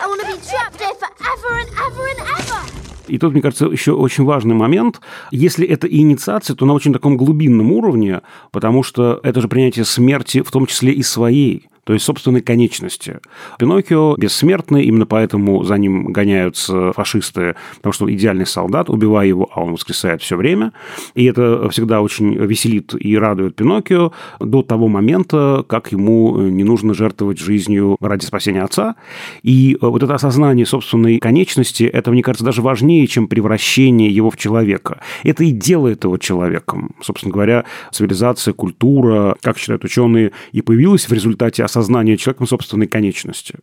I 0.00 0.06
want 0.06 0.20
to 0.22 0.26
be 0.26 0.38
trapped 0.46 0.78
there 0.78 0.94
forever 0.94 1.50
and 1.60 1.70
ever 1.86 2.04
and 2.08 2.20
ever. 2.20 2.60
И 3.08 3.18
тут, 3.18 3.32
мне 3.32 3.42
кажется, 3.42 3.66
еще 3.66 3.92
очень 3.92 4.24
важный 4.24 4.54
момент. 4.54 5.00
Если 5.30 5.66
это 5.66 5.86
инициация, 5.86 6.56
то 6.56 6.64
на 6.64 6.72
очень 6.72 6.92
таком 6.92 7.16
глубинном 7.16 7.72
уровне, 7.72 8.22
потому 8.52 8.82
что 8.82 9.20
это 9.22 9.40
же 9.40 9.48
принятие 9.48 9.84
смерти, 9.84 10.40
в 10.40 10.50
том 10.50 10.66
числе 10.66 10.92
и 10.92 11.02
своей 11.02 11.68
то 11.84 11.92
есть 11.92 12.04
собственной 12.04 12.42
конечности. 12.42 13.18
Пиноккио 13.58 14.14
бессмертный, 14.16 14.84
именно 14.84 15.06
поэтому 15.06 15.64
за 15.64 15.78
ним 15.78 16.12
гоняются 16.12 16.92
фашисты, 16.92 17.56
потому 17.76 17.92
что 17.92 18.04
он 18.04 18.12
идеальный 18.12 18.46
солдат, 18.46 18.88
убивая 18.88 19.26
его, 19.26 19.50
а 19.52 19.62
он 19.62 19.72
воскресает 19.72 20.22
все 20.22 20.36
время. 20.36 20.72
И 21.14 21.24
это 21.24 21.68
всегда 21.70 22.00
очень 22.00 22.34
веселит 22.34 22.94
и 22.98 23.16
радует 23.16 23.56
Пиноккио 23.56 24.12
до 24.38 24.62
того 24.62 24.88
момента, 24.88 25.64
как 25.68 25.90
ему 25.90 26.38
не 26.42 26.62
нужно 26.62 26.94
жертвовать 26.94 27.38
жизнью 27.38 27.96
ради 28.00 28.24
спасения 28.24 28.62
отца. 28.62 28.94
И 29.42 29.76
вот 29.80 30.02
это 30.02 30.14
осознание 30.14 30.66
собственной 30.66 31.18
конечности, 31.18 31.84
это, 31.84 32.10
мне 32.12 32.22
кажется, 32.22 32.44
даже 32.44 32.62
важнее, 32.62 33.06
чем 33.08 33.26
превращение 33.26 34.10
его 34.10 34.30
в 34.30 34.36
человека. 34.36 35.00
Это 35.24 35.42
и 35.42 35.50
делает 35.50 36.04
его 36.04 36.16
человеком. 36.18 36.94
Собственно 37.00 37.32
говоря, 37.32 37.64
цивилизация, 37.90 38.54
культура, 38.54 39.36
как 39.40 39.58
считают 39.58 39.84
ученые, 39.84 40.32
и 40.52 40.62
появилась 40.62 41.08
в 41.08 41.12
результате 41.12 41.64
осознание 41.72 42.16
человеком 42.16 42.46
собственной 42.46 42.86
конечности. 42.86 43.54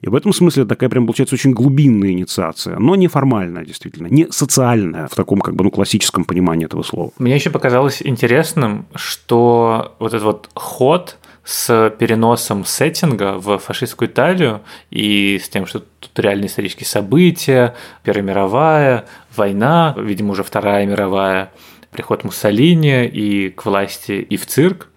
И 0.00 0.08
в 0.08 0.14
этом 0.14 0.32
смысле 0.32 0.64
такая 0.64 0.88
прям 0.88 1.06
получается 1.06 1.34
очень 1.34 1.52
глубинная 1.52 2.10
инициация, 2.10 2.78
но 2.78 2.96
не 2.96 3.08
формальная, 3.08 3.64
действительно, 3.64 4.06
не 4.08 4.26
социальная 4.30 5.06
в 5.06 5.14
таком 5.14 5.40
как 5.40 5.54
бы 5.54 5.64
ну, 5.64 5.70
классическом 5.70 6.24
понимании 6.24 6.66
этого 6.66 6.82
слова. 6.82 7.10
Мне 7.18 7.34
еще 7.34 7.50
показалось 7.50 8.02
интересным, 8.02 8.86
что 8.94 9.94
вот 9.98 10.14
этот 10.14 10.24
вот 10.24 10.50
ход 10.54 11.18
с 11.44 11.90
переносом 11.98 12.64
сеттинга 12.64 13.38
в 13.38 13.58
фашистскую 13.58 14.08
Италию 14.08 14.60
и 14.90 15.40
с 15.42 15.48
тем, 15.48 15.66
что 15.66 15.80
тут 16.00 16.18
реальные 16.18 16.48
исторические 16.48 16.86
события, 16.86 17.74
Первая 18.02 18.22
мировая, 18.22 19.04
война, 19.34 19.94
видимо, 19.98 20.32
уже 20.32 20.42
Вторая 20.42 20.86
мировая, 20.86 21.50
приход 21.90 22.24
Муссолини 22.24 23.06
и 23.06 23.50
к 23.50 23.64
власти, 23.64 24.12
и 24.12 24.36
в 24.36 24.46
цирк, 24.46 24.88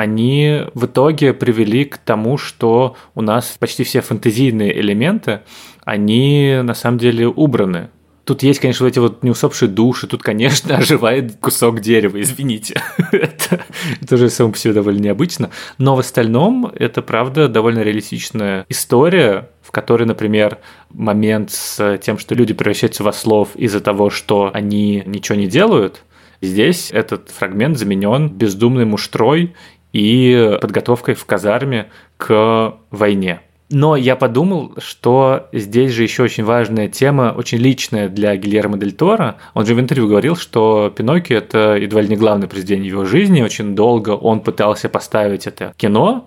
они 0.00 0.62
в 0.72 0.86
итоге 0.86 1.34
привели 1.34 1.84
к 1.84 1.98
тому, 1.98 2.38
что 2.38 2.96
у 3.14 3.20
нас 3.20 3.56
почти 3.58 3.84
все 3.84 4.00
фэнтезийные 4.00 4.80
элементы, 4.80 5.40
они 5.84 6.60
на 6.62 6.72
самом 6.72 6.96
деле 6.96 7.28
убраны. 7.28 7.90
Тут 8.24 8.42
есть, 8.42 8.60
конечно, 8.60 8.86
вот 8.86 8.92
эти 8.92 8.98
вот 8.98 9.22
неусопшие 9.22 9.68
души, 9.68 10.06
тут, 10.06 10.22
конечно, 10.22 10.76
оживает 10.78 11.36
кусок 11.38 11.80
дерева, 11.80 12.18
извините. 12.18 12.80
это, 13.12 13.66
это 14.00 14.14
уже 14.14 14.30
само 14.30 14.52
по 14.52 14.58
себе 14.58 14.72
довольно 14.72 15.00
необычно. 15.00 15.50
Но 15.76 15.96
в 15.96 15.98
остальном 15.98 16.72
это, 16.74 17.02
правда, 17.02 17.48
довольно 17.48 17.80
реалистичная 17.80 18.64
история, 18.70 19.50
в 19.60 19.70
которой, 19.70 20.04
например, 20.04 20.60
момент 20.88 21.50
с 21.50 21.98
тем, 21.98 22.16
что 22.16 22.34
люди 22.34 22.54
превращаются 22.54 23.02
в 23.02 23.08
ослов 23.08 23.50
из-за 23.54 23.80
того, 23.80 24.08
что 24.08 24.50
они 24.54 25.02
ничего 25.04 25.36
не 25.36 25.46
делают, 25.46 26.04
Здесь 26.42 26.90
этот 26.90 27.30
фрагмент 27.30 27.76
заменен 27.76 28.30
бездумной 28.30 28.86
муштрой 28.86 29.54
и 29.92 30.58
подготовкой 30.60 31.14
в 31.14 31.24
казарме 31.24 31.90
к 32.16 32.74
войне. 32.90 33.40
Но 33.72 33.94
я 33.94 34.16
подумал, 34.16 34.72
что 34.78 35.48
здесь 35.52 35.92
же 35.92 36.02
еще 36.02 36.24
очень 36.24 36.42
важная 36.42 36.88
тема, 36.88 37.32
очень 37.36 37.58
личная 37.58 38.08
для 38.08 38.34
Гильермо 38.34 38.76
Дель 38.76 38.92
Торо. 38.92 39.36
Он 39.54 39.64
же 39.64 39.76
в 39.76 39.80
интервью 39.80 40.08
говорил, 40.08 40.34
что 40.34 40.92
Пиноккио– 40.94 41.36
это 41.38 41.76
едва 41.76 42.00
ли 42.00 42.08
не 42.08 42.16
главное 42.16 42.48
произведение 42.48 42.88
его 42.88 43.04
жизни. 43.04 43.42
Очень 43.42 43.76
долго 43.76 44.10
он 44.10 44.40
пытался 44.40 44.88
поставить 44.88 45.46
это 45.46 45.72
кино. 45.76 46.26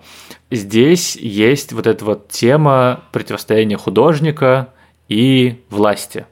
Здесь 0.50 1.16
есть 1.16 1.74
вот 1.74 1.86
эта 1.86 2.02
вот 2.06 2.28
тема 2.28 3.02
противостояния 3.12 3.76
художника 3.76 4.70
и 5.10 5.62
власти. 5.68 6.24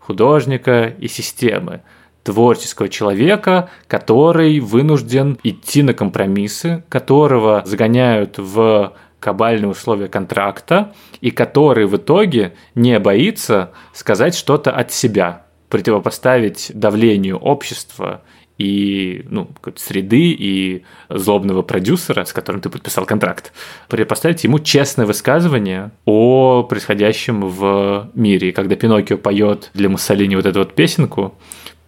Художника 0.00 0.92
и 0.98 1.08
системы 1.08 1.80
творческого 2.28 2.90
человека, 2.90 3.70
который 3.86 4.60
вынужден 4.60 5.38
идти 5.42 5.82
на 5.82 5.94
компромиссы, 5.94 6.84
которого 6.90 7.62
загоняют 7.64 8.34
в 8.36 8.92
кабальные 9.18 9.70
условия 9.70 10.08
контракта, 10.08 10.92
и 11.22 11.30
который 11.30 11.86
в 11.86 11.96
итоге 11.96 12.52
не 12.74 12.98
боится 12.98 13.72
сказать 13.94 14.34
что-то 14.34 14.72
от 14.72 14.92
себя, 14.92 15.46
противопоставить 15.70 16.70
давлению 16.74 17.38
общества 17.38 18.20
и 18.58 19.24
ну, 19.30 19.48
среды 19.76 20.32
и 20.32 20.84
злобного 21.08 21.62
продюсера, 21.62 22.24
с 22.24 22.34
которым 22.34 22.60
ты 22.60 22.68
подписал 22.68 23.06
контракт, 23.06 23.52
предпоставить 23.88 24.44
ему 24.44 24.58
честное 24.58 25.06
высказывание 25.06 25.92
о 26.04 26.64
происходящем 26.64 27.48
в 27.48 28.10
мире. 28.14 28.50
И 28.50 28.52
когда 28.52 28.76
Пиноккио 28.76 29.16
поет 29.16 29.70
для 29.72 29.88
Муссолини 29.88 30.36
вот 30.36 30.44
эту 30.44 30.58
вот 30.58 30.74
песенку, 30.74 31.34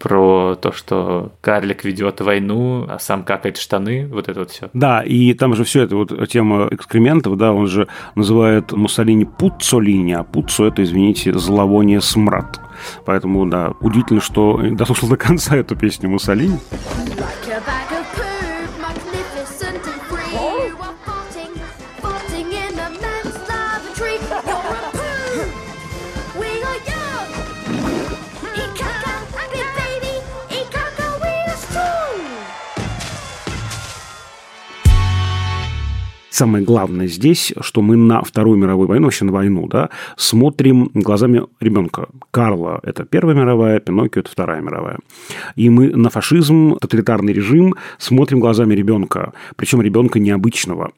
про 0.01 0.55
то, 0.55 0.71
что 0.71 1.31
карлик 1.41 1.83
ведет 1.83 2.21
войну, 2.21 2.85
а 2.89 2.97
сам 2.99 3.23
какает 3.23 3.57
штаны, 3.57 4.07
вот 4.07 4.29
это 4.29 4.39
вот 4.39 4.51
все. 4.51 4.69
Да, 4.73 5.01
и 5.01 5.33
там 5.33 5.55
же 5.55 5.63
все 5.63 5.83
это 5.83 5.95
вот 5.95 6.29
тема 6.29 6.67
экскрементов, 6.71 7.37
да, 7.37 7.53
он 7.53 7.67
же 7.67 7.87
называет 8.15 8.71
Муссолини 8.71 9.25
пуццолини, 9.25 10.13
а 10.13 10.23
пуццо 10.23 10.67
это, 10.67 10.83
извините, 10.83 11.33
зловоние 11.37 12.01
смрад. 12.01 12.59
Поэтому, 13.05 13.45
да, 13.45 13.73
удивительно, 13.79 14.21
что 14.21 14.59
дослушал 14.71 15.09
до 15.09 15.17
конца 15.17 15.55
эту 15.55 15.75
песню 15.75 16.09
Муссолини. 16.09 16.57
Самое 36.41 36.65
главное 36.65 37.05
здесь, 37.05 37.53
что 37.61 37.83
мы 37.83 37.95
на 37.95 38.23
Вторую 38.23 38.57
мировую 38.57 38.87
войну, 38.87 39.05
вообще 39.05 39.25
на 39.25 39.31
войну, 39.31 39.67
да, 39.67 39.91
смотрим 40.17 40.89
глазами 40.95 41.43
ребенка. 41.59 42.07
Карла– 42.31 42.79
это 42.83 43.05
Первая 43.05 43.35
мировая, 43.35 43.79
Пиноккио– 43.79 44.21
это 44.21 44.31
Вторая 44.31 44.59
мировая. 44.59 44.97
И 45.55 45.69
мы 45.69 45.89
на 45.89 46.09
фашизм, 46.09 46.77
тоталитарный 46.81 47.31
режим 47.31 47.75
смотрим 47.99 48.39
глазами 48.39 48.73
ребенка, 48.73 49.33
причем 49.55 49.83
ребенка 49.83 50.17
необычного. 50.17 50.93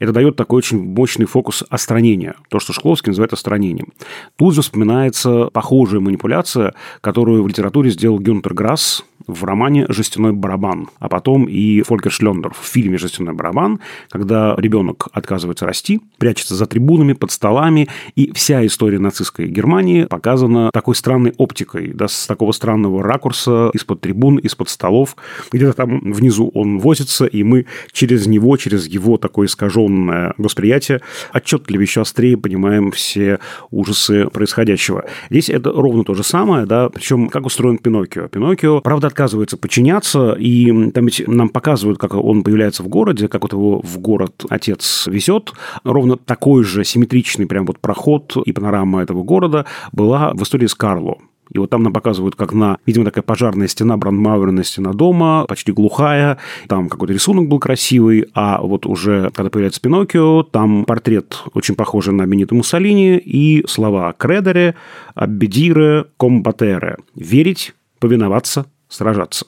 Это 0.00 0.12
дает 0.12 0.34
такой 0.34 0.58
очень 0.58 0.82
мощный 0.82 1.26
фокус 1.26 1.62
остранения, 1.70 2.34
то, 2.48 2.58
что 2.58 2.72
Шкловский 2.72 3.10
называет 3.10 3.32
остранением. 3.32 3.92
Тут 4.34 4.54
же 4.54 4.62
вспоминается 4.62 5.50
похожая 5.52 6.00
манипуляция, 6.00 6.74
которую 7.00 7.44
в 7.44 7.48
литературе 7.48 7.90
сделал 7.90 8.18
Гюнтер 8.18 8.54
Грасс 8.54 9.04
в 9.26 9.44
романе 9.44 9.86
«Жестяной 9.88 10.32
барабан», 10.32 10.88
а 10.98 11.08
потом 11.08 11.44
и 11.44 11.82
Фолькер 11.82 12.10
Шлендер 12.10 12.52
в 12.52 12.66
фильме 12.66 12.98
«Жестяной 12.98 13.34
барабан», 13.34 13.78
когда 14.10 14.54
ребенок 14.56 14.79
отказывается 15.12 15.66
расти, 15.66 16.00
прячется 16.18 16.54
за 16.54 16.66
трибунами, 16.66 17.12
под 17.12 17.30
столами, 17.30 17.88
и 18.16 18.32
вся 18.32 18.64
история 18.66 18.98
нацистской 18.98 19.48
Германии 19.48 20.04
показана 20.04 20.70
такой 20.72 20.94
странной 20.94 21.32
оптикой, 21.36 21.92
да, 21.92 22.08
с 22.08 22.26
такого 22.26 22.52
странного 22.52 23.02
ракурса 23.02 23.70
из-под 23.74 24.00
трибун, 24.00 24.36
из-под 24.38 24.68
столов. 24.68 25.16
Где-то 25.52 25.72
там 25.72 26.12
внизу 26.12 26.50
он 26.54 26.78
возится, 26.78 27.26
и 27.26 27.42
мы 27.42 27.66
через 27.92 28.26
него, 28.26 28.56
через 28.56 28.86
его 28.86 29.16
такое 29.16 29.46
искаженное 29.46 30.34
восприятие 30.38 31.00
отчетливее, 31.32 31.84
еще 31.84 32.02
острее 32.02 32.36
понимаем 32.36 32.90
все 32.90 33.38
ужасы 33.70 34.26
происходящего. 34.26 35.04
Здесь 35.30 35.50
это 35.50 35.72
ровно 35.72 36.04
то 36.04 36.14
же 36.14 36.22
самое, 36.22 36.66
да, 36.66 36.88
причем 36.88 37.28
как 37.28 37.46
устроен 37.46 37.78
Пиноккио. 37.78 38.28
Пиноккио, 38.28 38.80
правда, 38.80 39.08
отказывается 39.08 39.56
подчиняться, 39.56 40.32
и 40.32 40.90
там 40.90 41.06
ведь 41.06 41.26
нам 41.26 41.48
показывают, 41.48 41.98
как 41.98 42.14
он 42.14 42.42
появляется 42.42 42.82
в 42.82 42.88
городе, 42.88 43.28
как 43.28 43.42
вот 43.42 43.52
его 43.52 43.80
в 43.80 43.98
город 43.98 44.44
отец 44.60 45.06
везет. 45.06 45.52
Ровно 45.84 46.16
такой 46.16 46.64
же 46.64 46.84
симметричный 46.84 47.46
прям 47.46 47.64
вот 47.64 47.78
проход 47.80 48.36
и 48.44 48.52
панорама 48.52 49.02
этого 49.02 49.22
города 49.24 49.64
была 49.92 50.32
в 50.34 50.42
истории 50.42 50.66
с 50.66 50.74
Карло. 50.74 51.16
И 51.52 51.58
вот 51.58 51.70
там 51.70 51.82
нам 51.82 51.92
показывают, 51.92 52.36
как 52.36 52.52
на, 52.52 52.78
видимо, 52.86 53.04
такая 53.04 53.22
пожарная 53.22 53.66
стена, 53.66 53.96
брандмауэрная 53.96 54.62
стена 54.62 54.92
дома, 54.92 55.46
почти 55.48 55.72
глухая. 55.72 56.38
Там 56.68 56.88
какой-то 56.88 57.12
рисунок 57.12 57.48
был 57.48 57.58
красивый, 57.58 58.26
а 58.34 58.60
вот 58.62 58.86
уже, 58.86 59.30
когда 59.34 59.50
появляется 59.50 59.80
Пиноккио, 59.80 60.44
там 60.44 60.84
портрет 60.84 61.42
очень 61.52 61.74
похожий 61.74 62.14
на 62.14 62.24
Бенито 62.26 62.54
Муссолини 62.54 63.16
и 63.18 63.66
слова 63.66 64.14
«кредере», 64.16 64.76
«аббедире», 65.14 66.04
«комбатере»– 66.16 66.98
«верить», 67.16 67.74
«повиноваться», 67.98 68.66
«сражаться». 68.88 69.46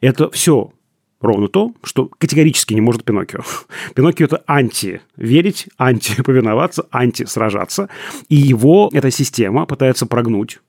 Это 0.00 0.30
все 0.30 0.72
ровно 1.20 1.48
то, 1.48 1.72
что 1.82 2.10
категорически 2.18 2.74
не 2.74 2.80
может 2.80 3.04
Пиноккио. 3.04 3.40
Пиноккио– 3.94 4.24
это 4.26 4.42
анти 4.46 5.00
верить, 5.16 5.68
анти 5.78 6.22
повиноваться, 6.22 6.86
анти 6.90 7.24
сражаться. 7.24 7.88
И 8.28 8.36
его 8.36 8.90
эта 8.92 9.10
система 9.10 9.66
пытается 9.66 10.06
прогнуть 10.06 10.60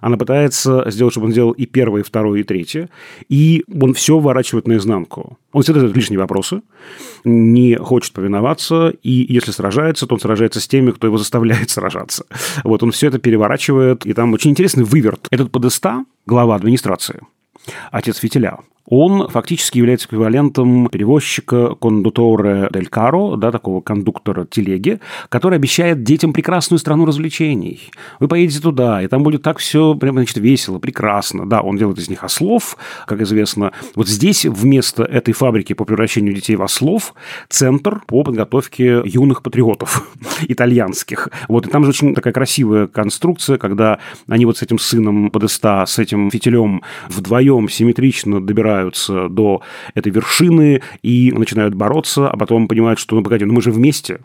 она 0.00 0.16
пытается 0.16 0.88
сделать, 0.90 1.12
чтобы 1.12 1.26
он 1.26 1.32
сделал 1.32 1.52
и 1.52 1.66
первое, 1.66 2.00
и 2.02 2.04
второе, 2.04 2.40
и 2.40 2.42
третье. 2.42 2.88
И 3.28 3.64
он 3.80 3.94
все 3.94 4.18
ворачивает 4.18 4.66
наизнанку. 4.66 5.38
Он 5.52 5.62
всегда 5.62 5.80
задает 5.80 5.96
лишние 5.96 6.18
вопросы, 6.18 6.62
не 7.24 7.76
хочет 7.76 8.12
повиноваться, 8.12 8.94
и 9.02 9.26
если 9.32 9.50
сражается, 9.50 10.06
то 10.06 10.14
он 10.14 10.20
сражается 10.20 10.60
с 10.60 10.68
теми, 10.68 10.90
кто 10.90 11.06
его 11.06 11.18
заставляет 11.18 11.70
сражаться. 11.70 12.26
Вот 12.62 12.82
он 12.82 12.92
все 12.92 13.08
это 13.08 13.18
переворачивает, 13.18 14.06
и 14.06 14.12
там 14.12 14.32
очень 14.32 14.50
интересный 14.50 14.84
выверт. 14.84 15.26
Этот 15.30 15.50
подеста, 15.50 16.04
глава 16.26 16.54
администрации, 16.54 17.20
отец 17.90 18.18
Фитиля, 18.18 18.58
он 18.86 19.28
фактически 19.28 19.78
является 19.78 20.06
эквивалентом 20.06 20.88
перевозчика 20.88 21.74
кондуторе 21.74 22.68
дель 22.72 22.88
каро, 22.88 23.36
да, 23.36 23.50
такого 23.50 23.80
кондуктора 23.80 24.44
телеги, 24.44 25.00
который 25.30 25.56
обещает 25.56 26.02
детям 26.02 26.32
прекрасную 26.32 26.78
страну 26.78 27.06
развлечений. 27.06 27.90
Вы 28.20 28.28
поедете 28.28 28.60
туда, 28.60 29.02
и 29.02 29.08
там 29.08 29.22
будет 29.22 29.42
так 29.42 29.58
все 29.58 29.94
прям, 29.94 30.16
значит, 30.16 30.36
весело, 30.36 30.78
прекрасно. 30.78 31.48
Да, 31.48 31.62
он 31.62 31.78
делает 31.78 31.98
из 31.98 32.10
них 32.10 32.24
ослов, 32.24 32.76
как 33.06 33.22
известно. 33.22 33.72
Вот 33.94 34.06
здесь 34.06 34.44
вместо 34.44 35.02
этой 35.02 35.32
фабрики 35.32 35.72
по 35.72 35.84
превращению 35.84 36.34
детей 36.34 36.56
в 36.56 36.62
ослов 36.62 37.14
центр 37.48 38.02
по 38.06 38.22
подготовке 38.22 39.02
юных 39.04 39.42
патриотов 39.42 40.12
итальянских. 40.42 41.30
Вот, 41.48 41.66
и 41.66 41.70
там 41.70 41.84
же 41.84 41.90
очень 41.90 42.14
такая 42.14 42.34
красивая 42.34 42.86
конструкция, 42.86 43.56
когда 43.56 43.98
они 44.28 44.44
вот 44.44 44.58
с 44.58 44.62
этим 44.62 44.78
сыном 44.78 45.30
Подеста, 45.30 45.86
с 45.86 45.98
этим 45.98 46.30
фитилем 46.30 46.82
вдвоем 47.08 47.68
симметрично 47.68 48.44
добираются 48.44 48.73
добираются 48.74 49.28
до 49.28 49.62
этой 49.94 50.12
вершины 50.12 50.82
и 51.02 51.32
начинают 51.32 51.74
бороться, 51.74 52.28
а 52.28 52.36
потом 52.36 52.68
понимают, 52.68 52.98
что, 52.98 53.16
ну, 53.16 53.22
погоди, 53.22 53.44
ну 53.44 53.54
мы 53.54 53.62
же 53.62 53.70
вместе, 53.70 54.20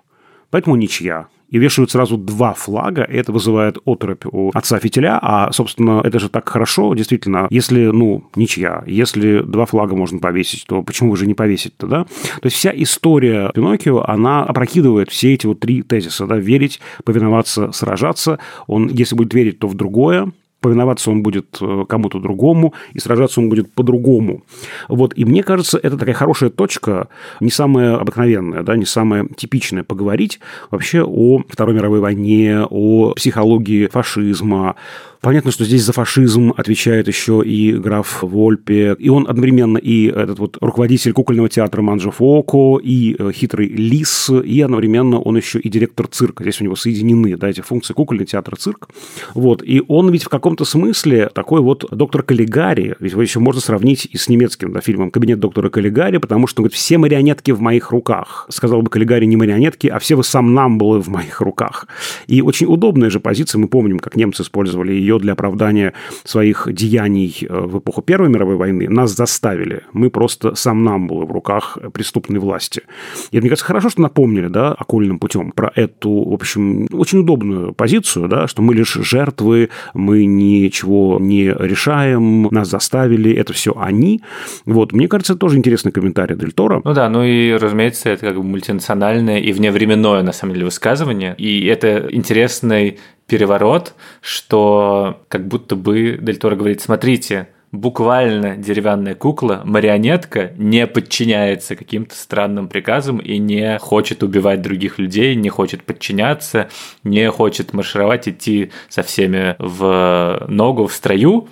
поэтому 0.49 0.75
ничья. 0.75 1.27
И 1.51 1.57
вешают 1.57 1.89
сразу 1.89 2.15
два 2.15 2.53
флага, 2.53 3.01
и 3.01 3.15
это 3.15 3.31
вызывает 3.31 3.79
оторопь 3.85 4.25
у 4.31 4.51
отца 4.53 4.77
фитиля, 4.77 5.17
а, 5.19 5.51
собственно, 5.51 6.01
это 6.03 6.19
же 6.19 6.29
так 6.29 6.47
хорошо, 6.47 6.93
действительно, 6.93 7.47
если, 7.49 7.87
ну, 7.87 8.23
ничья, 8.35 8.83
если 8.85 9.39
два 9.39 9.65
флага 9.65 9.95
можно 9.95 10.19
повесить, 10.19 10.65
то 10.67 10.83
почему 10.83 11.15
же 11.15 11.25
не 11.25 11.33
повесить-то, 11.33 11.87
да? 11.87 12.03
То 12.03 12.45
есть 12.45 12.55
вся 12.55 12.71
история 12.75 13.51
Пиноккио, 13.55 14.03
она 14.07 14.43
опрокидывает 14.43 15.09
все 15.09 15.33
эти 15.33 15.47
вот 15.47 15.59
три 15.59 15.81
тезиса, 15.81 16.27
да, 16.27 16.37
верить, 16.37 16.79
повиноваться, 17.03 17.71
сражаться. 17.71 18.37
Он, 18.67 18.87
если 18.87 19.15
будет 19.15 19.33
верить, 19.33 19.57
то 19.57 19.67
в 19.67 19.73
другое, 19.73 20.31
повиноваться 20.59 21.11
он 21.11 21.23
будет 21.23 21.57
э, 21.61 21.85
кому-то 21.87 22.19
другому, 22.19 22.73
и 22.93 22.99
сражаться 22.99 23.39
он 23.39 23.49
будет 23.49 23.71
по-другому. 23.73 24.43
Вот, 24.87 25.13
и 25.15 25.25
мне 25.25 25.43
кажется, 25.43 25.79
это 25.81 25.97
такая 25.97 26.15
хорошая 26.15 26.49
точка, 26.49 27.07
не 27.39 27.49
самая 27.49 27.97
обыкновенная, 27.97 28.63
да, 28.63 28.75
не 28.75 28.85
самая 28.85 29.27
типичная, 29.27 29.83
поговорить 29.83 30.39
вообще 30.71 31.03
о 31.03 31.43
Второй 31.47 31.75
мировой 31.75 31.99
войне, 31.99 32.65
о 32.69 33.13
психологии 33.15 33.87
фашизма, 33.87 34.75
Понятно, 35.21 35.51
что 35.51 35.65
здесь 35.65 35.83
за 35.83 35.91
фашизм 35.91 36.53
отвечает 36.55 37.09
еще 37.09 37.43
и 37.45 37.73
граф 37.73 38.23
Вольпе, 38.23 38.95
и 38.97 39.09
он 39.09 39.25
одновременно 39.27 39.77
и 39.77 40.07
этот 40.07 40.39
вот 40.39 40.57
руководитель 40.61 41.11
кукольного 41.11 41.49
театра 41.49 41.81
Манджо 41.81 42.09
Фоко, 42.09 42.79
и 42.81 43.17
э, 43.19 43.31
хитрый 43.33 43.67
лис, 43.67 44.29
и 44.29 44.61
одновременно 44.61 45.19
он 45.19 45.35
еще 45.35 45.59
и 45.59 45.67
директор 45.67 46.07
цирка. 46.07 46.43
Здесь 46.43 46.61
у 46.61 46.63
него 46.63 46.77
соединены, 46.77 47.35
да, 47.35 47.49
эти 47.49 47.59
функции 47.59 47.93
кукольный 47.93 48.25
театр, 48.25 48.55
цирк. 48.55 48.87
Вот, 49.33 49.61
и 49.61 49.83
он 49.89 50.09
ведь 50.09 50.23
в 50.23 50.29
каком-то 50.49 50.65
смысле 50.65 51.29
такой 51.31 51.61
вот 51.61 51.85
доктор 51.91 52.23
Каллигари, 52.23 52.95
ведь 52.99 53.11
его 53.11 53.21
еще 53.21 53.39
можно 53.39 53.61
сравнить 53.61 54.07
и 54.11 54.17
с 54.17 54.29
немецким 54.29 54.73
да, 54.73 54.81
фильмом 54.81 55.11
«Кабинет 55.11 55.39
доктора 55.39 55.69
Каллигари», 55.69 56.17
потому 56.17 56.47
что 56.47 56.61
он 56.61 56.63
говорит, 56.63 56.75
все 56.75 56.97
марионетки 56.97 57.51
в 57.51 57.61
моих 57.61 57.91
руках. 57.91 58.47
Сказал 58.49 58.81
бы 58.81 58.89
Каллигари 58.89 59.25
не 59.25 59.37
марионетки, 59.37 59.85
а 59.85 59.99
все 59.99 60.15
вы 60.15 60.23
сам 60.23 60.55
нам 60.55 60.79
были 60.79 61.01
в 61.01 61.07
моих 61.07 61.39
руках. 61.41 61.85
И 62.25 62.41
очень 62.41 62.65
удобная 62.65 63.11
же 63.11 63.19
позиция, 63.19 63.59
мы 63.59 63.67
помним, 63.67 63.99
как 63.99 64.15
немцы 64.15 64.41
использовали 64.41 64.91
ее 64.91 65.19
для 65.19 65.33
оправдания 65.33 65.93
своих 66.23 66.67
деяний 66.71 67.45
э, 67.47 67.59
в 67.59 67.77
эпоху 67.77 68.01
Первой 68.01 68.29
мировой 68.29 68.55
войны, 68.55 68.89
нас 68.89 69.15
заставили. 69.15 69.83
Мы 69.93 70.09
просто 70.09 70.55
сам 70.55 70.83
нам 70.83 71.05
были 71.05 71.27
в 71.27 71.31
руках 71.31 71.77
преступной 71.93 72.39
власти. 72.39 72.81
И 73.29 73.39
мне 73.39 73.49
кажется, 73.49 73.65
хорошо, 73.65 73.89
что 73.89 74.01
напомнили, 74.01 74.47
да, 74.47 74.71
окольным 74.73 75.19
путем 75.19 75.51
про 75.51 75.71
эту, 75.75 76.09
в 76.09 76.33
общем, 76.33 76.87
очень 76.91 77.19
удобную 77.19 77.73
позицию, 77.75 78.27
да, 78.27 78.47
что 78.47 78.63
мы 78.63 78.73
лишь 78.73 78.93
жертвы, 78.93 79.69
мы 79.93 80.25
ничего 80.39 81.17
не 81.19 81.45
решаем, 81.45 82.43
нас 82.51 82.69
заставили, 82.69 83.33
это 83.33 83.53
все 83.53 83.73
они. 83.77 84.21
Вот, 84.65 84.93
мне 84.93 85.07
кажется, 85.07 85.33
это 85.33 85.39
тоже 85.39 85.57
интересный 85.57 85.91
комментарий 85.91 86.35
Дель 86.35 86.51
Торо. 86.51 86.81
Ну 86.83 86.93
да, 86.93 87.09
ну 87.09 87.23
и, 87.23 87.51
разумеется, 87.53 88.09
это 88.09 88.27
как 88.27 88.35
бы 88.35 88.43
мультинациональное 88.43 89.39
и 89.39 89.51
вневременное, 89.51 90.23
на 90.23 90.31
самом 90.31 90.53
деле, 90.53 90.65
высказывание. 90.65 91.35
И 91.37 91.65
это 91.65 92.07
интересный 92.11 92.99
переворот, 93.27 93.93
что 94.21 95.21
как 95.27 95.47
будто 95.47 95.75
бы 95.75 96.17
Дель 96.19 96.37
Торо 96.37 96.55
говорит, 96.55 96.81
смотрите, 96.81 97.49
буквально 97.71 98.55
деревянная 98.57 99.15
кукла, 99.15 99.61
марионетка, 99.63 100.53
не 100.57 100.87
подчиняется 100.87 101.75
каким-то 101.75 102.15
странным 102.15 102.67
приказам 102.67 103.17
и 103.17 103.37
не 103.37 103.77
хочет 103.79 104.23
убивать 104.23 104.61
других 104.61 104.99
людей, 104.99 105.35
не 105.35 105.49
хочет 105.49 105.83
подчиняться, 105.83 106.69
не 107.03 107.29
хочет 107.29 107.73
маршировать, 107.73 108.27
идти 108.27 108.71
со 108.87 109.03
всеми 109.03 109.55
в 109.59 110.45
ногу, 110.47 110.87
в 110.87 110.93
строю. 110.93 111.47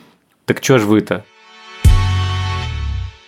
Так 0.45 0.63
что 0.63 0.79
ж 0.79 0.83
вы-то? 0.83 1.25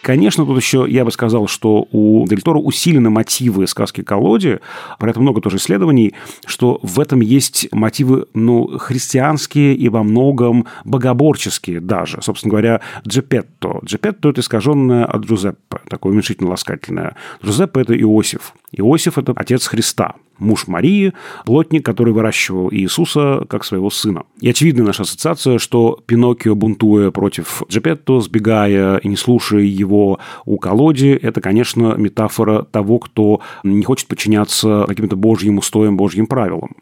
Конечно, 0.10 0.44
тут 0.44 0.58
еще 0.58 0.88
я 0.90 1.06
бы 1.06 1.12
сказал, 1.12 1.46
что 1.46 1.88
у 1.92 2.28
Дель 2.28 2.42
усилены 2.44 3.12
мотивы 3.12 3.68
сказки 3.68 4.02
«Колоде», 4.02 4.60
про 4.98 5.12
это 5.12 5.20
много 5.20 5.40
тоже 5.40 5.58
исследований, 5.58 6.16
что 6.48 6.80
в 6.82 7.00
этом 7.00 7.20
есть 7.20 7.68
мотивы 7.72 8.26
ну, 8.34 8.80
христианские 8.80 9.76
и 9.76 9.88
во 9.88 10.02
многом 10.02 10.66
богоборческие 10.84 11.80
даже. 11.80 12.24
Собственно 12.24 12.50
говоря, 12.50 12.82
Джепетто. 13.08 13.82
Джепетто– 13.86 14.30
это 14.32 14.42
искаженное 14.42 15.06
от 15.06 15.26
Джузеппе, 15.26 15.78
такое 15.88 16.14
уменьшительно-ласкательное. 16.14 17.16
Джузеппе– 17.46 17.82
это 17.82 17.96
Иосиф. 18.02 18.56
Иосиф– 18.72 19.18
это 19.20 19.34
отец 19.36 19.68
Христа 19.68 20.16
муж 20.40 20.68
Марии, 20.68 21.14
плотник, 21.46 21.86
который 21.86 22.14
выращивал 22.14 22.72
Иисуса 22.72 23.46
как 23.50 23.66
своего 23.66 23.90
сына. 23.90 24.24
И 24.42 24.50
очевидна 24.50 24.84
наша 24.84 25.04
ассоциация, 25.04 25.58
что 25.60 26.00
Пиноккио, 26.06 26.56
бунтуя 26.56 27.12
против 27.12 27.64
Джепетто, 27.70 28.22
сбегая 28.22 28.98
и 28.98 29.08
не 29.08 29.16
слушая 29.16 29.62
его 29.62 29.99
у 30.46 30.58
колоди, 30.58 31.10
это, 31.10 31.42
конечно, 31.42 31.96
метафора 31.98 32.64
того, 32.64 33.00
кто 33.00 33.42
не 33.64 33.84
хочет 33.84 34.08
подчиняться 34.08 34.86
каким-то 34.88 35.16
божьим 35.16 35.58
устоям, 35.58 35.98
божьим 35.98 36.28
правилам. 36.28 36.76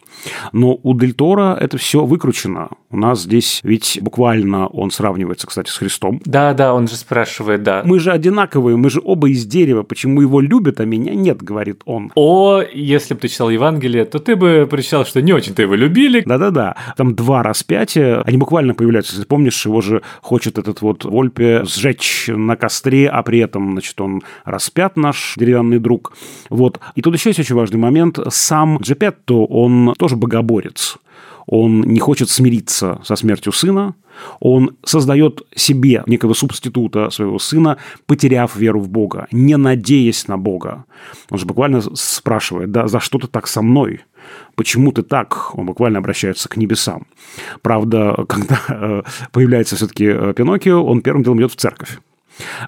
Но 0.52 0.80
у 0.82 0.94
Дель 0.98 1.14
Торо 1.14 1.56
это 1.60 1.78
все 1.78 2.06
выкручено. 2.06 2.70
У 2.90 2.98
нас 2.98 3.24
здесь 3.24 3.60
ведь 3.64 4.00
буквально 4.02 4.68
он 4.68 4.92
сравнивается, 4.92 5.48
кстати, 5.48 5.70
с 5.70 5.78
Христом. 5.78 6.22
Да, 6.26 6.54
да, 6.54 6.74
он 6.74 6.88
же 6.88 6.96
спрашивает, 6.96 7.64
да. 7.64 7.82
Мы 7.86 8.00
же 8.00 8.12
одинаковые, 8.12 8.78
мы 8.78 8.90
же 8.90 9.02
оба 9.04 9.30
из 9.30 9.46
дерева, 9.46 9.84
почему 9.84 10.22
его 10.22 10.40
любят, 10.40 10.80
а 10.80 10.86
меня 10.86 11.14
нет, 11.14 11.42
говорит 11.44 11.82
он. 11.86 12.12
О, 12.16 12.62
если 12.62 13.14
бы 13.14 13.20
ты 13.20 13.28
читал 13.28 13.50
Евангелие, 13.50 14.06
то 14.06 14.20
ты 14.20 14.36
бы 14.36 14.68
прочитал, 14.70 15.06
что 15.06 15.22
не 15.22 15.34
очень-то 15.34 15.62
его 15.62 15.76
любили. 15.76 16.24
Да-да-да. 16.26 16.76
Там 16.96 17.16
два 17.16 17.44
распятия, 17.44 18.22
они 18.22 18.38
буквально 18.38 18.74
появляются. 18.74 19.14
Если 19.14 19.28
помнишь, 19.28 19.66
его 19.66 19.82
же 19.82 20.02
хочет 20.22 20.58
этот 20.58 20.82
вот 20.82 21.06
Вольпе 21.06 21.64
сжечь 21.66 22.26
на 22.28 22.56
костре, 22.56 22.97
а 23.06 23.22
при 23.24 23.40
этом, 23.40 23.74
значит, 23.74 24.00
он 24.02 24.22
распят 24.46 24.98
наш 24.98 25.34
деревянный 25.38 25.80
друг. 25.80 26.14
Вот. 26.50 26.80
И 26.96 27.02
тут 27.02 27.14
еще 27.14 27.30
есть 27.30 27.40
очень 27.40 27.56
важный 27.56 27.80
момент. 27.80 28.20
Сам 28.30 28.78
Джепетто, 28.78 29.46
он 29.46 29.94
тоже 29.98 30.16
богоборец. 30.16 30.98
Он 31.48 31.82
не 31.82 32.00
хочет 32.00 32.30
смириться 32.30 33.00
со 33.04 33.16
смертью 33.16 33.54
сына, 33.54 33.96
он 34.40 34.76
создает 34.84 35.42
себе 35.56 36.04
некого 36.06 36.34
субститута 36.34 37.10
своего 37.10 37.40
сына, 37.40 37.78
потеряв 38.06 38.56
веру 38.56 38.82
в 38.82 38.90
Бога, 38.90 39.28
не 39.32 39.56
надеясь 39.58 40.28
на 40.28 40.38
Бога. 40.38 40.86
Он 41.30 41.38
же 41.38 41.46
буквально 41.46 41.82
спрашивает, 41.96 42.72
да, 42.72 42.88
за 42.88 43.00
что 43.00 43.18
ты 43.20 43.28
так 43.28 43.48
со 43.48 43.62
мной? 43.62 44.02
Почему 44.56 44.92
ты 44.92 45.04
так? 45.04 45.56
Он 45.56 45.66
буквально 45.66 46.00
обращается 46.00 46.50
к 46.50 46.58
небесам. 46.58 47.08
Правда, 47.62 48.26
когда 48.28 48.60
э, 48.68 49.04
появляется 49.32 49.76
все-таки 49.76 50.06
э, 50.06 50.34
Пиноккио, 50.36 50.84
он 50.84 51.02
первым 51.02 51.24
делом 51.24 51.40
идет 51.40 51.54
в 51.54 51.56
церковь. 51.56 52.00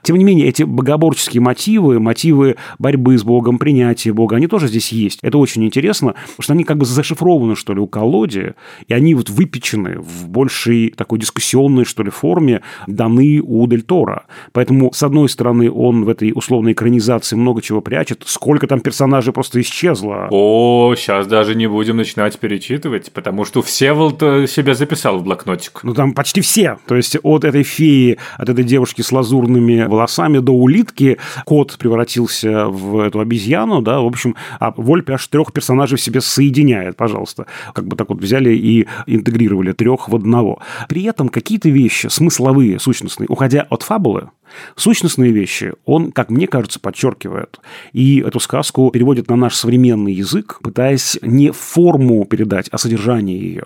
Тем 0.03 0.17
не 0.17 0.23
менее, 0.23 0.47
эти 0.47 0.63
богоборческие 0.63 1.41
мотивы, 1.41 1.99
мотивы 1.99 2.55
борьбы 2.77 3.17
с 3.17 3.23
Богом, 3.23 3.60
принятия 3.60 4.13
Бога, 4.13 4.36
они 4.36 4.47
тоже 4.47 4.67
здесь 4.67 4.91
есть. 4.91 5.19
Это 5.21 5.38
очень 5.38 5.65
интересно, 5.65 6.13
потому 6.13 6.41
что 6.43 6.53
они 6.53 6.63
как 6.63 6.77
бы 6.77 6.86
зашифрованы, 6.86 7.55
что 7.55 7.73
ли, 7.73 7.79
у 7.79 7.88
колоде, 7.88 8.55
и 8.88 8.93
они 8.93 9.15
вот 9.15 9.29
выпечены 9.29 9.99
в 9.99 10.27
большей 10.27 10.91
такой 10.91 11.19
дискуссионной, 11.19 11.86
что 11.86 12.03
ли, 12.03 12.10
форме, 12.10 12.62
даны 12.88 13.41
у 13.43 13.67
Дель 13.67 13.84
Торо. 13.84 14.25
Поэтому, 14.51 14.91
с 14.93 15.03
одной 15.03 15.29
стороны, 15.29 15.71
он 15.71 16.05
в 16.05 16.10
этой 16.10 16.32
условной 16.34 16.73
экранизации 16.73 17.36
много 17.36 17.62
чего 17.62 17.82
прячет. 17.82 18.23
Сколько 18.25 18.67
там 18.67 18.79
персонажей 18.79 19.34
просто 19.34 19.62
исчезло. 19.62 20.27
О, 20.32 20.93
сейчас 20.95 21.27
даже 21.27 21.55
не 21.55 21.67
будем 21.67 21.97
начинать 21.97 22.38
перечитывать, 22.39 23.12
потому 23.12 23.45
что 23.45 23.62
Всеволод 23.62 24.19
себя 24.49 24.73
записал 24.73 25.19
в 25.19 25.23
блокнотик. 25.23 25.82
Ну, 25.84 25.93
там 25.93 26.13
почти 26.13 26.41
все. 26.41 26.77
То 26.88 26.95
есть, 26.95 27.17
от 27.21 27.43
этой 27.43 27.63
феи, 27.63 28.17
от 28.38 28.49
этой 28.49 28.63
девушки 28.63 29.01
с 29.01 29.12
лазурными 29.59 29.87
волосами 29.87 30.39
до 30.39 30.51
улитки 30.51 31.17
кот 31.45 31.77
превратился 31.77 32.67
в 32.67 32.99
эту 32.99 33.19
обезьяну, 33.19 33.81
да, 33.81 33.99
в 33.99 34.05
общем, 34.05 34.35
а 34.59 34.73
Вольпе 34.75 35.13
аж 35.13 35.27
трех 35.27 35.53
персонажей 35.53 35.97
в 35.97 36.01
себе 36.01 36.21
соединяет, 36.21 36.95
пожалуйста. 36.95 37.45
Как 37.73 37.85
бы 37.85 37.95
так 37.95 38.09
вот 38.09 38.19
взяли 38.19 38.55
и 38.55 38.87
интегрировали 39.07 39.73
трех 39.73 40.09
в 40.09 40.15
одного. 40.15 40.59
При 40.87 41.03
этом 41.03 41.29
какие-то 41.29 41.69
вещи 41.69 42.07
смысловые, 42.07 42.79
сущностные, 42.79 43.27
уходя 43.27 43.65
от 43.69 43.83
фабулы, 43.83 44.29
Сущностные 44.75 45.31
вещи 45.31 45.73
он, 45.85 46.11
как 46.11 46.31
мне 46.31 46.47
кажется, 46.47 46.79
подчеркивает. 46.79 47.59
И 47.93 48.19
эту 48.21 48.39
сказку 48.39 48.89
переводит 48.89 49.29
на 49.29 49.35
наш 49.35 49.53
современный 49.53 50.13
язык, 50.13 50.59
пытаясь 50.63 51.19
не 51.21 51.51
форму 51.51 52.25
передать, 52.25 52.67
а 52.71 52.79
содержание 52.79 53.39
ее 53.39 53.65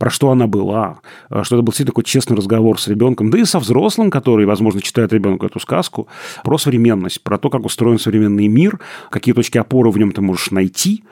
про 0.00 0.08
что 0.08 0.30
она 0.30 0.46
была, 0.46 1.00
что 1.42 1.56
это 1.56 1.62
был 1.62 1.74
все 1.74 1.84
такой 1.84 2.04
честный 2.04 2.34
разговор 2.34 2.80
с 2.80 2.88
ребенком, 2.88 3.28
да 3.30 3.38
и 3.38 3.44
со 3.44 3.58
взрослым, 3.58 4.10
который, 4.10 4.46
возможно, 4.46 4.80
читает 4.80 5.12
ребенку 5.12 5.44
эту 5.44 5.60
сказку, 5.60 6.08
про 6.42 6.56
современность, 6.56 7.22
про 7.22 7.36
то, 7.36 7.50
как 7.50 7.66
устроен 7.66 7.98
современный 7.98 8.48
мир, 8.48 8.80
какие 9.10 9.34
точки 9.34 9.58
опоры 9.58 9.90
в 9.90 9.98
нем 9.98 10.12
ты 10.12 10.22
можешь 10.22 10.52
найти. 10.52 11.04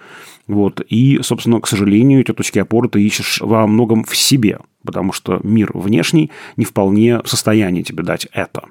Вот. 0.46 0.80
И, 0.88 1.20
собственно, 1.22 1.60
к 1.60 1.66
сожалению, 1.66 2.22
эти 2.22 2.32
точки 2.32 2.60
опоры 2.60 2.88
ты 2.88 3.02
ищешь 3.02 3.42
во 3.42 3.66
многом 3.66 4.04
в 4.04 4.16
себе 4.16 4.58
потому 4.88 5.12
что 5.12 5.38
мир 5.42 5.70
внешний 5.74 6.30
не 6.56 6.64
вполне 6.64 7.20
в 7.22 7.28
состоянии 7.28 7.82
тебе 7.82 8.02
дать 8.02 8.26
это. 8.32 8.62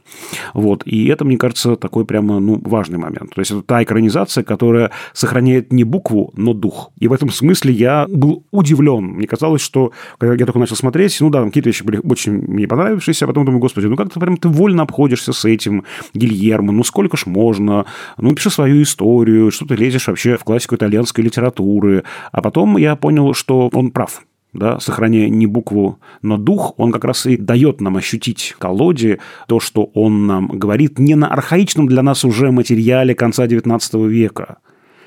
Вот. 0.56 0.82
И 0.86 1.06
это, 1.06 1.26
мне 1.26 1.38
кажется, 1.38 1.76
такой 1.76 2.06
прямо 2.06 2.40
ну, 2.40 2.60
важный 2.64 2.98
момент. 2.98 3.36
То 3.36 3.42
есть 3.42 3.52
это 3.52 3.62
та 3.62 3.84
экранизация, 3.84 4.44
которая 4.44 4.90
сохраняет 5.14 5.72
не 5.72 5.84
букву, 5.84 6.34
но 6.36 6.54
дух. 6.54 6.90
И 6.98 7.08
в 7.08 7.14
этом 7.14 7.30
смысле 7.30 7.72
я 7.72 8.08
был 8.10 8.44
удивлен. 8.50 9.04
Мне 9.04 9.28
казалось, 9.28 9.62
что 9.62 9.92
когда 10.18 10.34
я 10.34 10.46
только 10.46 10.58
начал 10.58 10.76
смотреть, 10.76 11.22
ну 11.22 11.30
да, 11.30 11.44
какие-то 11.44 11.70
вещи 11.70 11.84
были 11.84 12.00
очень 12.04 12.34
мне 12.34 12.68
понравившиеся, 12.68 13.26
а 13.26 13.28
потом 13.28 13.46
думаю, 13.46 13.62
господи, 13.62 13.86
ну 13.86 13.96
как-то 13.96 14.20
прям 14.20 14.38
ты 14.38 14.48
вольно 14.48 14.82
обходишься 14.82 15.34
с 15.34 15.46
этим, 15.46 15.84
Гильермо, 16.16 16.72
ну 16.72 16.84
сколько 16.84 17.16
ж 17.16 17.28
можно, 17.28 17.86
ну 18.18 18.34
пиши 18.34 18.50
свою 18.50 18.82
историю, 18.82 19.52
что 19.52 19.68
ты 19.68 19.76
лезешь 19.76 20.08
вообще 20.08 20.36
в 20.38 20.44
классику 20.44 20.76
итальянской 20.76 21.24
литературы. 21.24 22.04
А 22.32 22.42
потом 22.42 22.78
я 22.78 22.96
понял, 22.96 23.36
что 23.36 23.70
он 23.72 23.92
прав 23.92 24.24
да, 24.54 24.80
сохраняя 24.80 25.30
не 25.30 25.46
букву, 25.46 26.00
но 26.22 26.38
дух, 26.38 26.74
он 26.78 26.92
как 26.92 27.06
раз 27.06 27.26
и 27.26 27.38
дает 27.38 27.82
нам 27.82 27.98
ощутить 27.98 28.56
колоде 28.58 29.20
то, 29.48 29.60
что 29.60 29.86
он 29.94 30.26
нам 30.26 30.48
говорит 30.48 31.00
не 31.00 31.16
на 31.16 31.28
архаичном 31.28 31.88
для 31.88 32.02
нас 32.02 32.26
уже 32.26 32.52
материале 32.52 33.14
конца 33.14 33.46
XIX 33.46 34.08
века, 34.08 34.58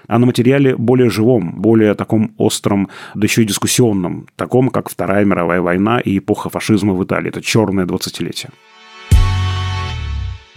а 0.06 0.18
на 0.18 0.26
материале 0.26 0.76
более 0.76 1.10
живом, 1.10 1.60
более 1.60 1.94
таком 1.94 2.34
остром, 2.36 2.88
да 3.14 3.24
еще 3.24 3.42
и 3.42 3.46
дискуссионном, 3.46 4.26
таком, 4.36 4.68
как 4.68 4.88
Вторая 4.88 5.24
мировая 5.24 5.60
война 5.60 6.00
и 6.00 6.18
эпоха 6.18 6.48
фашизма 6.48 6.94
в 6.94 7.04
Италии. 7.04 7.28
Это 7.28 7.40
черное 7.42 7.86
двадцатилетие. 7.86 8.50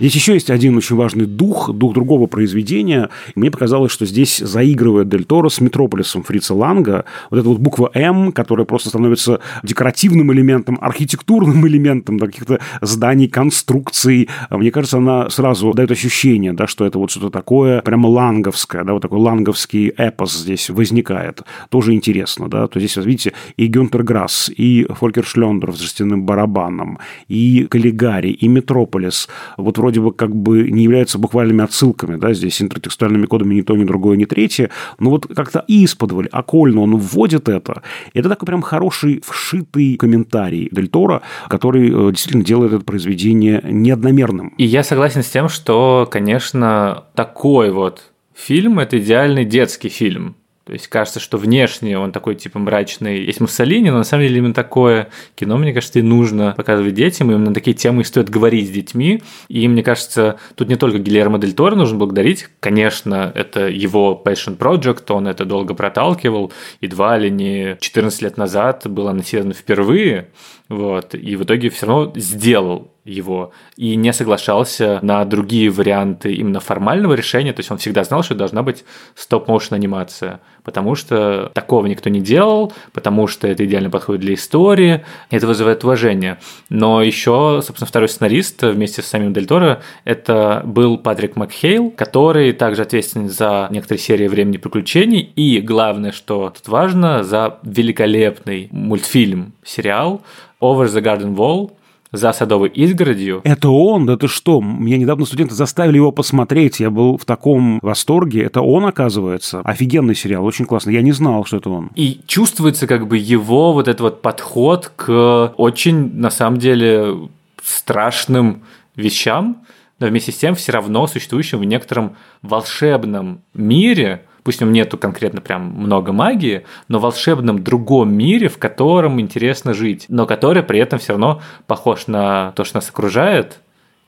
Здесь 0.03 0.15
еще 0.15 0.33
есть 0.33 0.49
один 0.49 0.75
очень 0.75 0.97
важный 0.97 1.25
дух, 1.25 1.71
дух 1.71 1.93
другого 1.93 2.27
произведения. 2.27 3.09
Мне 3.35 3.49
показалось, 3.49 3.89
что 3.89 4.05
здесь 4.05 4.39
заигрывает 4.39 5.07
Дель 5.07 5.23
Торо 5.23 5.47
с 5.47 5.61
Метрополисом 5.61 6.23
Фрица 6.23 6.53
Ланга. 6.53 7.05
Вот 7.31 7.39
эта 7.39 7.47
вот 7.47 7.59
буква 7.59 7.89
«М», 7.93 8.33
которая 8.33 8.65
просто 8.65 8.89
становится 8.89 9.39
декоративным 9.63 10.33
элементом, 10.33 10.77
архитектурным 10.81 11.65
элементом 11.69 12.19
да, 12.19 12.25
каких-то 12.25 12.59
зданий, 12.81 13.29
конструкций. 13.29 14.27
Мне 14.49 14.71
кажется, 14.71 14.97
она 14.97 15.29
сразу 15.29 15.71
дает 15.71 15.91
ощущение, 15.91 16.51
да, 16.51 16.67
что 16.67 16.85
это 16.85 16.99
вот 16.99 17.09
что-то 17.09 17.29
такое 17.29 17.81
прямо 17.81 18.07
ланговское, 18.07 18.83
да, 18.83 18.91
вот 18.91 19.03
такой 19.03 19.19
ланговский 19.19 19.87
эпос 19.87 20.33
здесь 20.37 20.69
возникает. 20.69 21.43
Тоже 21.69 21.93
интересно, 21.93 22.49
да. 22.49 22.67
То 22.67 22.77
здесь, 22.77 22.97
видите, 22.97 23.31
и 23.55 23.67
Гюнтер 23.67 24.03
Грасс, 24.03 24.51
и 24.53 24.85
Фолькер 24.89 25.23
Шлендер 25.23 25.71
с 25.71 25.79
жестяным 25.79 26.25
барабаном, 26.25 26.99
и 27.29 27.67
Каллигари, 27.69 28.31
и 28.31 28.49
Метрополис. 28.49 29.29
Вот 29.55 29.77
вроде 29.77 29.92
бы 29.99 30.13
как 30.13 30.35
бы 30.35 30.69
не 30.69 30.83
являются 30.83 31.17
буквальными 31.17 31.63
отсылками, 31.63 32.17
да, 32.17 32.33
здесь 32.33 32.61
интертекстуальными 32.61 33.25
кодами 33.25 33.55
ни 33.55 33.61
то, 33.61 33.75
ни 33.75 33.83
другое, 33.83 34.17
ни 34.17 34.25
третье, 34.25 34.69
но 34.99 35.09
вот 35.09 35.27
как-то 35.27 35.63
исподволь, 35.67 36.27
окольно 36.31 36.81
он 36.81 36.97
вводит 36.97 37.49
это. 37.49 37.81
Это 38.13 38.29
такой 38.29 38.45
прям 38.45 38.61
хороший 38.61 39.21
вшитый 39.25 39.95
комментарий 39.95 40.69
Дель 40.71 40.87
Торо, 40.87 41.21
который 41.47 41.89
э, 41.89 42.11
действительно 42.11 42.43
делает 42.43 42.73
это 42.73 42.85
произведение 42.85 43.61
неодномерным. 43.63 44.53
И 44.57 44.65
я 44.65 44.83
согласен 44.83 45.23
с 45.23 45.29
тем, 45.29 45.49
что, 45.49 46.07
конечно, 46.09 47.05
такой 47.15 47.71
вот 47.71 48.11
фильм– 48.33 48.79
это 48.79 48.97
идеальный 48.99 49.45
детский 49.45 49.89
фильм. 49.89 50.35
То 50.65 50.71
есть 50.71 50.87
кажется, 50.87 51.19
что 51.19 51.37
внешне 51.37 51.99
он 51.99 52.13
такой 52.13 52.35
типа 52.35 52.57
мрачный. 52.57 53.25
Есть 53.25 53.41
Муссолини, 53.41 53.89
но 53.89 53.97
на 53.97 54.03
самом 54.05 54.23
деле 54.23 54.37
именно 54.37 54.53
такое 54.53 55.09
кино, 55.35 55.57
мне 55.57 55.73
кажется, 55.73 55.99
и 55.99 56.01
нужно 56.01 56.53
показывать 56.55 56.93
детям. 56.93 57.31
И 57.31 57.33
именно 57.33 57.53
такие 57.53 57.75
темы 57.75 58.05
стоит 58.05 58.29
говорить 58.29 58.69
с 58.69 58.71
детьми. 58.71 59.21
И 59.49 59.67
мне 59.67 59.83
кажется, 59.83 60.37
тут 60.55 60.69
не 60.69 60.77
только 60.77 60.99
Гильермо 60.99 61.37
Дель 61.37 61.53
Торо 61.53 61.75
нужно 61.75 61.97
благодарить. 61.97 62.47
Конечно, 62.61 63.29
это 63.35 63.67
его 63.67 64.21
passion 64.23 64.57
project, 64.57 65.11
он 65.11 65.27
это 65.27 65.43
долго 65.43 65.73
проталкивал. 65.73 66.53
Едва 66.79 67.17
ли 67.17 67.29
не 67.29 67.75
14 67.81 68.21
лет 68.21 68.37
назад 68.37 68.83
был 68.85 69.09
анонсирован 69.09 69.51
впервые. 69.53 70.29
Вот, 70.69 71.13
и 71.13 71.35
в 71.35 71.43
итоге 71.43 71.69
все 71.69 71.87
равно 71.87 72.13
сделал 72.15 72.92
его 73.05 73.51
и 73.75 73.95
не 73.95 74.13
соглашался 74.13 74.99
на 75.01 75.25
другие 75.25 75.69
варианты 75.69 76.33
именно 76.33 76.59
формального 76.59 77.13
решения, 77.13 77.51
то 77.53 77.59
есть 77.59 77.71
он 77.71 77.77
всегда 77.77 78.03
знал, 78.03 78.23
что 78.23 78.35
должна 78.35 78.63
быть 78.63 78.85
стоп-моушен 79.15 79.75
анимация, 79.75 80.39
потому 80.63 80.95
что 80.95 81.51
такого 81.53 81.85
никто 81.87 82.09
не 82.09 82.21
делал, 82.21 82.71
потому 82.93 83.27
что 83.27 83.47
это 83.47 83.65
идеально 83.65 83.89
подходит 83.89 84.21
для 84.21 84.35
истории, 84.35 85.03
это 85.29 85.47
вызывает 85.47 85.83
уважение. 85.83 86.39
Но 86.69 87.01
еще, 87.01 87.61
собственно, 87.63 87.87
второй 87.87 88.07
сценарист 88.07 88.63
вместе 88.63 89.01
с 89.01 89.05
самим 89.05 89.33
Дель 89.33 89.47
Торо 89.47 89.81
это 90.05 90.61
был 90.63 90.97
Патрик 90.97 91.35
Макхейл, 91.35 91.91
который 91.91 92.53
также 92.53 92.83
ответственен 92.83 93.29
за 93.29 93.67
некоторые 93.69 94.01
серии 94.01 94.27
«Времени 94.27 94.57
приключений» 94.57 95.31
и, 95.35 95.59
главное, 95.59 96.11
что 96.11 96.51
тут 96.55 96.67
важно, 96.67 97.23
за 97.23 97.59
великолепный 97.63 98.69
мультфильм, 98.71 99.53
сериал 99.63 100.21
Over 100.61 100.85
the 100.85 101.01
Garden 101.01 101.35
Wall, 101.35 101.71
за 102.13 102.31
садовой 102.31 102.69
изгородью. 102.69 103.41
Это 103.43 103.69
он? 103.69 104.05
Да 104.05 104.15
ты 104.15 104.27
что? 104.27 104.61
Меня 104.61 104.97
недавно 104.97 105.25
студенты 105.25 105.55
заставили 105.55 105.97
его 105.97 106.11
посмотреть. 106.11 106.79
Я 106.79 106.91
был 106.91 107.17
в 107.17 107.25
таком 107.25 107.79
восторге. 107.81 108.43
Это 108.43 108.61
он, 108.61 108.85
оказывается. 108.85 109.61
Офигенный 109.61 110.15
сериал, 110.15 110.45
очень 110.45 110.65
классный. 110.65 110.93
Я 110.93 111.01
не 111.01 111.11
знал, 111.11 111.43
что 111.43 111.57
это 111.57 111.69
он. 111.71 111.89
И 111.95 112.21
чувствуется 112.27 112.87
как 112.87 113.07
бы 113.07 113.17
его 113.17 113.73
вот 113.73 113.87
этот 113.87 114.01
вот 114.01 114.21
подход 114.21 114.91
к 114.95 115.53
очень, 115.57 116.15
на 116.15 116.29
самом 116.29 116.59
деле, 116.59 117.29
страшным 117.63 118.61
вещам, 118.95 119.57
но 119.99 120.07
вместе 120.07 120.31
с 120.31 120.37
тем 120.37 120.53
все 120.53 120.71
равно 120.71 121.07
существующим 121.07 121.59
в 121.59 121.65
некотором 121.65 122.15
волшебном 122.43 123.41
мире– 123.53 124.21
пусть 124.43 124.59
в 124.59 124.61
нем 124.61 124.71
нету 124.71 124.97
конкретно 124.97 125.41
прям 125.41 125.63
много 125.63 126.11
магии, 126.11 126.65
но 126.87 126.99
волшебном 126.99 127.63
другом 127.63 128.13
мире, 128.13 128.49
в 128.49 128.57
котором 128.57 129.19
интересно 129.19 129.73
жить, 129.73 130.05
но 130.09 130.25
который 130.25 130.63
при 130.63 130.79
этом 130.79 130.99
все 130.99 131.13
равно 131.13 131.41
похож 131.67 132.07
на 132.07 132.51
то, 132.51 132.63
что 132.63 132.77
нас 132.77 132.89
окружает, 132.89 133.59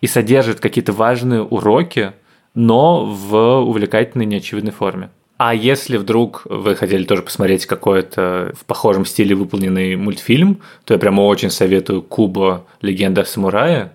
и 0.02 0.08
содержит 0.08 0.60
какие-то 0.60 0.92
важные 0.92 1.42
уроки, 1.42 2.14
но 2.54 3.06
в 3.06 3.36
увлекательной, 3.62 4.26
неочевидной 4.26 4.72
форме. 4.72 5.10
А 5.38 5.54
если 5.54 5.98
вдруг 5.98 6.44
вы 6.46 6.76
хотели 6.76 7.04
тоже 7.04 7.22
посмотреть 7.22 7.66
какой-то 7.66 8.54
в 8.58 8.64
похожем 8.66 9.06
стиле 9.06 9.36
выполненный 9.36 9.96
мультфильм, 9.98 10.62
то 10.86 10.94
я 10.94 11.00
прямо 11.00 11.22
очень 11.22 11.50
советую 11.50 12.04
Куба 12.04 12.66
«Легенда 12.82 13.22
о 13.22 13.26
самурае». 13.26 13.92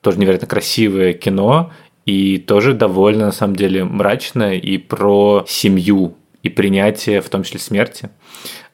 Тоже 0.00 0.18
невероятно 0.18 0.48
красивое 0.48 1.12
кино, 1.12 1.70
и 2.10 2.38
тоже 2.38 2.74
довольно, 2.74 3.26
на 3.26 3.32
самом 3.32 3.54
деле, 3.54 3.84
мрачно 3.84 4.56
и 4.56 4.78
про 4.78 5.44
семью, 5.46 6.16
и 6.42 6.48
принятие, 6.48 7.20
в 7.20 7.28
том 7.28 7.44
числе 7.44 7.60
смерти. 7.60 8.10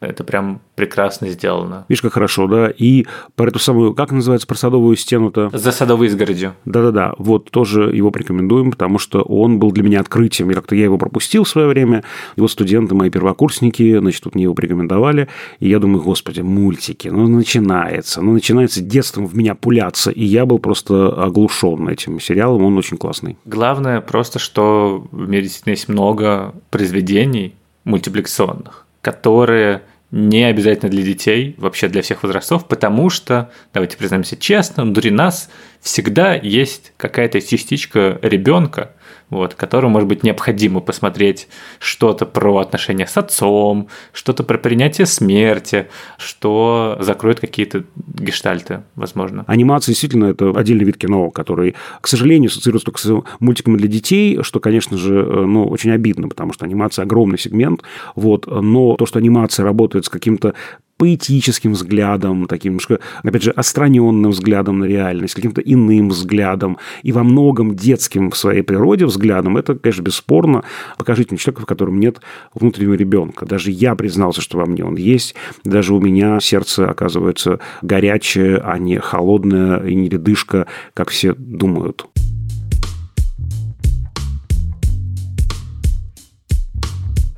Это 0.01 0.25
прям 0.25 0.61
прекрасно 0.75 1.29
сделано. 1.29 1.87
Видишь, 1.89 2.03
как 2.03 2.13
хорошо, 2.13 2.47
да? 2.47 2.71
И 2.71 3.07
про 3.35 3.49
эту 3.49 3.59
самую, 3.59 3.95
как 3.95 4.13
называется, 4.13 4.47
про 4.47 4.57
садовую 4.57 4.97
стену-то? 4.97 5.51
За 5.53 5.73
садовой 5.73 6.09
изгородью. 6.09 6.55
Да-да-да, 6.65 7.15
вот 7.19 7.51
тоже 7.51 7.91
его 7.95 8.11
порекомендуем, 8.11 8.71
потому 8.71 8.99
что 8.99 9.23
он 9.23 9.59
был 9.59 9.73
для 9.73 9.83
меня 9.83 10.01
открытием. 10.01 10.51
И 10.51 10.55
как-то 10.55 10.75
я 10.75 10.85
его 10.85 10.99
пропустил 10.99 11.45
в 11.45 11.49
свое 11.49 11.69
время. 11.69 12.05
Его 12.37 12.49
студенты, 12.49 12.95
мои 12.95 13.11
первокурсники, 13.11 13.99
значит, 13.99 14.23
тут 14.23 14.35
мне 14.35 14.45
его 14.45 14.55
порекомендовали. 14.55 15.29
И 15.61 15.69
я 15.69 15.79
думаю, 15.79 16.03
господи, 16.03 16.41
мультики, 16.43 17.09
ну, 17.09 17.27
начинается. 17.29 18.21
Ну, 18.21 18.33
начинается 18.33 18.83
детством 18.83 19.27
в 19.27 19.37
меня 19.37 19.55
пуляться. 19.55 20.11
И 20.11 20.25
я 20.25 20.47
был 20.47 20.59
просто 20.59 21.09
оглушен 21.09 21.89
этим 21.89 22.21
сериалом, 22.21 22.65
он 22.65 22.77
очень 22.77 22.97
классный. 22.97 23.39
Главное 23.45 24.01
просто, 24.01 24.39
что 24.39 25.07
в 25.11 25.29
мире 25.29 25.45
действительно 25.45 25.73
есть 25.73 25.89
много 25.89 26.55
произведений 26.71 27.55
мультипликационных, 27.85 28.86
которые 29.07 29.83
не 30.11 30.43
обязательно 30.43 30.91
для 30.91 31.05
детей, 31.05 31.55
вообще 31.59 31.87
для 31.87 32.03
всех 32.03 32.25
возрастов, 32.25 32.67
потому 32.67 33.09
что, 33.09 33.53
давайте 33.73 33.97
признаемся 33.97 34.37
честно, 34.37 34.83
внутри 34.83 35.13
нас 35.13 35.49
всегда 35.81 36.35
есть 36.35 36.93
какая-то 36.97 37.41
частичка 37.41 38.19
ребенка, 38.21 38.96
вот, 39.31 39.55
которому, 39.55 39.95
может 39.95 40.09
быть, 40.09 40.23
необходимо 40.23 40.81
посмотреть 40.81 41.49
что-то 41.79 42.27
про 42.27 42.59
отношения 42.59 43.07
с 43.07 43.17
отцом, 43.17 43.89
что-то 44.13 44.45
про 44.45 44.59
принятие 44.59 45.07
смерти, 45.07 45.89
что 46.19 46.97
закроет 47.01 47.41
какие-то 47.41 47.85
гештальты, 47.97 48.83
возможно. 48.95 49.45
Анимация 49.47 49.93
действительно 49.93 50.27
это 50.27 50.51
отдельный 50.51 50.85
вид 50.85 50.97
кино, 50.97 51.31
который, 51.31 51.75
к 52.01 52.09
сожалению, 52.09 52.49
ассоциируется 52.49 52.87
только 52.87 53.01
с 53.01 53.23
мультиками 53.41 53.77
для 53.77 53.89
детей, 53.89 54.43
что, 54.43 54.61
конечно 54.61 54.97
же, 54.97 55.13
ну, 55.13 55.67
очень 55.67 55.91
обидно, 55.91 56.29
потому 56.29 56.53
что 56.53 56.65
анимация 56.65 57.03
огромный 57.03 57.39
сегмент, 57.39 57.83
вот, 58.15 58.47
но 58.47 58.97
то, 58.97 59.07
что 59.07 59.19
анимация 59.19 59.65
работает 59.65 60.05
с 60.05 60.09
каким-то 60.09 60.55
поэтическим 60.97 61.73
взглядом, 61.73 62.47
таким 62.47 62.79
опять 63.23 63.43
же, 63.43 63.51
остраненным 63.51 64.31
взглядом 64.31 64.79
на 64.79 64.85
реальность, 64.85 65.35
каким-то 65.35 65.61
иным 65.61 66.09
взглядом 66.09 66.79
и 67.03 67.13
во 67.13 67.23
многом 67.23 67.75
детским 67.75 68.31
в 68.31 68.37
своей 68.37 68.63
природе 68.63 69.07
взглядом, 69.07 69.57
это, 69.57 69.75
конечно, 69.75 70.03
бесспорно. 70.03 70.65
Покажите 70.99 71.31
мне 71.33 71.39
человека, 71.39 71.63
в 71.63 71.67
котором 71.67 72.01
нет 72.01 72.21
внутреннего 72.55 72.95
ребенка. 72.95 73.47
Даже 73.47 73.71
я 73.71 73.95
признался, 73.95 74.41
что 74.41 74.59
во 74.59 74.67
мне 74.67 74.85
он 74.85 74.97
есть. 74.97 75.35
Даже 75.65 75.95
у 75.95 76.01
меня 76.01 76.41
сердце 76.41 76.89
оказывается 76.89 77.61
горячее, 77.83 78.59
а 78.59 78.79
не 78.79 78.99
холодное 78.99 79.79
и 79.87 79.95
не 79.95 80.09
ледышка, 80.09 80.67
как 80.95 81.11
все 81.11 81.35
думают. 81.35 82.07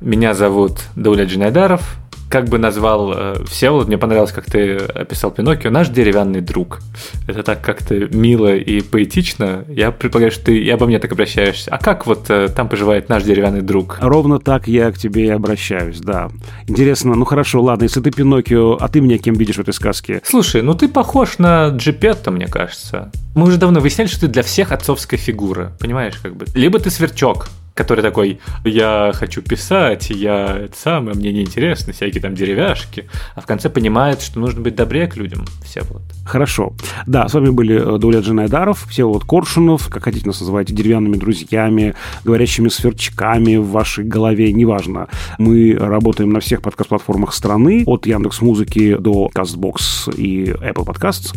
Меня 0.01 0.33
зовут 0.33 0.83
Дауля 0.95 1.25
Джинайдаров 1.25 1.98
как 2.29 2.47
бы 2.47 2.59
назвал 2.59 3.11
э, 3.13 3.43
Всеволод, 3.49 3.87
мне 3.87 3.97
понравилось, 3.97 4.31
как 4.31 4.45
ты 4.45 4.75
описал 4.77 5.31
Пиноккио, 5.31 5.71
наш 5.71 5.89
деревянный 5.89 6.41
друг. 6.41 6.79
Это 7.27 7.43
так 7.43 7.61
как-то 7.61 7.95
мило 7.95 8.55
и 8.55 8.81
поэтично. 8.81 9.65
Я 9.67 9.91
предполагаю, 9.91 10.31
что 10.31 10.45
ты 10.45 10.59
и 10.59 10.69
обо 10.69 10.85
мне 10.85 10.99
так 10.99 11.11
обращаешься. 11.11 11.71
А 11.71 11.79
как 11.79 12.05
вот 12.05 12.29
э, 12.29 12.49
там 12.49 12.69
поживает 12.69 13.09
наш 13.09 13.23
деревянный 13.23 13.61
друг? 13.61 13.97
Ровно 13.99 14.39
так 14.39 14.67
я 14.67 14.91
к 14.91 14.97
тебе 14.97 15.25
и 15.25 15.29
обращаюсь, 15.29 15.99
да. 15.99 16.29
Интересно, 16.67 17.15
ну 17.15 17.25
хорошо, 17.25 17.61
ладно, 17.63 17.83
если 17.83 17.99
ты 18.01 18.11
Пиноккио, 18.11 18.77
а 18.79 18.87
ты 18.87 19.01
меня 19.01 19.17
кем 19.17 19.33
видишь 19.33 19.55
в 19.55 19.61
этой 19.61 19.73
сказке? 19.73 20.21
Слушай, 20.23 20.61
ну 20.61 20.75
ты 20.75 20.87
похож 20.87 21.39
на 21.39 21.69
Джипетто, 21.69 22.29
мне 22.29 22.47
кажется. 22.47 23.11
Мы 23.35 23.47
уже 23.47 23.57
давно 23.57 23.79
выясняли, 23.79 24.07
что 24.07 24.21
ты 24.21 24.27
для 24.27 24.43
всех 24.43 24.71
отцовская 24.71 25.17
фигура, 25.17 25.71
понимаешь, 25.79 26.15
как 26.21 26.35
бы. 26.35 26.45
Либо 26.53 26.77
ты 26.79 26.89
сверчок, 26.91 27.47
который 27.79 28.01
такой, 28.01 28.41
я 28.65 29.13
хочу 29.13 29.41
писать, 29.41 30.09
я 30.09 30.47
это 30.65 30.77
самое, 30.77 31.15
мне 31.15 31.31
неинтересно, 31.31 31.93
всякие 31.93 32.21
там 32.21 32.35
деревяшки, 32.35 33.05
а 33.35 33.39
в 33.39 33.45
конце 33.45 33.69
понимает, 33.69 34.21
что 34.21 34.41
нужно 34.41 34.59
быть 34.59 34.75
добрее 34.75 35.07
к 35.07 35.15
людям. 35.15 35.45
Все 35.63 35.83
вот. 35.89 36.01
Хорошо. 36.25 36.73
Да, 37.07 37.29
с 37.29 37.33
вами 37.33 37.51
были 37.51 37.95
э, 37.95 37.97
Дуля 37.97 38.19
Джинайдаров, 38.19 38.85
вот 38.97 39.23
Коршунов, 39.23 39.87
как 39.87 40.03
хотите 40.03 40.27
нас 40.27 40.41
называйте, 40.41 40.73
деревянными 40.73 41.15
друзьями, 41.15 41.95
говорящими 42.25 42.67
сверчками 42.67 43.55
в 43.55 43.69
вашей 43.69 44.03
голове, 44.03 44.51
неважно. 44.51 45.07
Мы 45.37 45.73
работаем 45.79 46.33
на 46.33 46.41
всех 46.41 46.61
подкаст-платформах 46.61 47.33
страны, 47.33 47.83
от 47.85 48.05
Яндекс 48.05 48.41
Музыки 48.41 48.97
до 48.97 49.29
Castbox 49.33 50.13
и 50.17 50.47
Apple 50.51 50.85
Podcasts. 50.85 51.33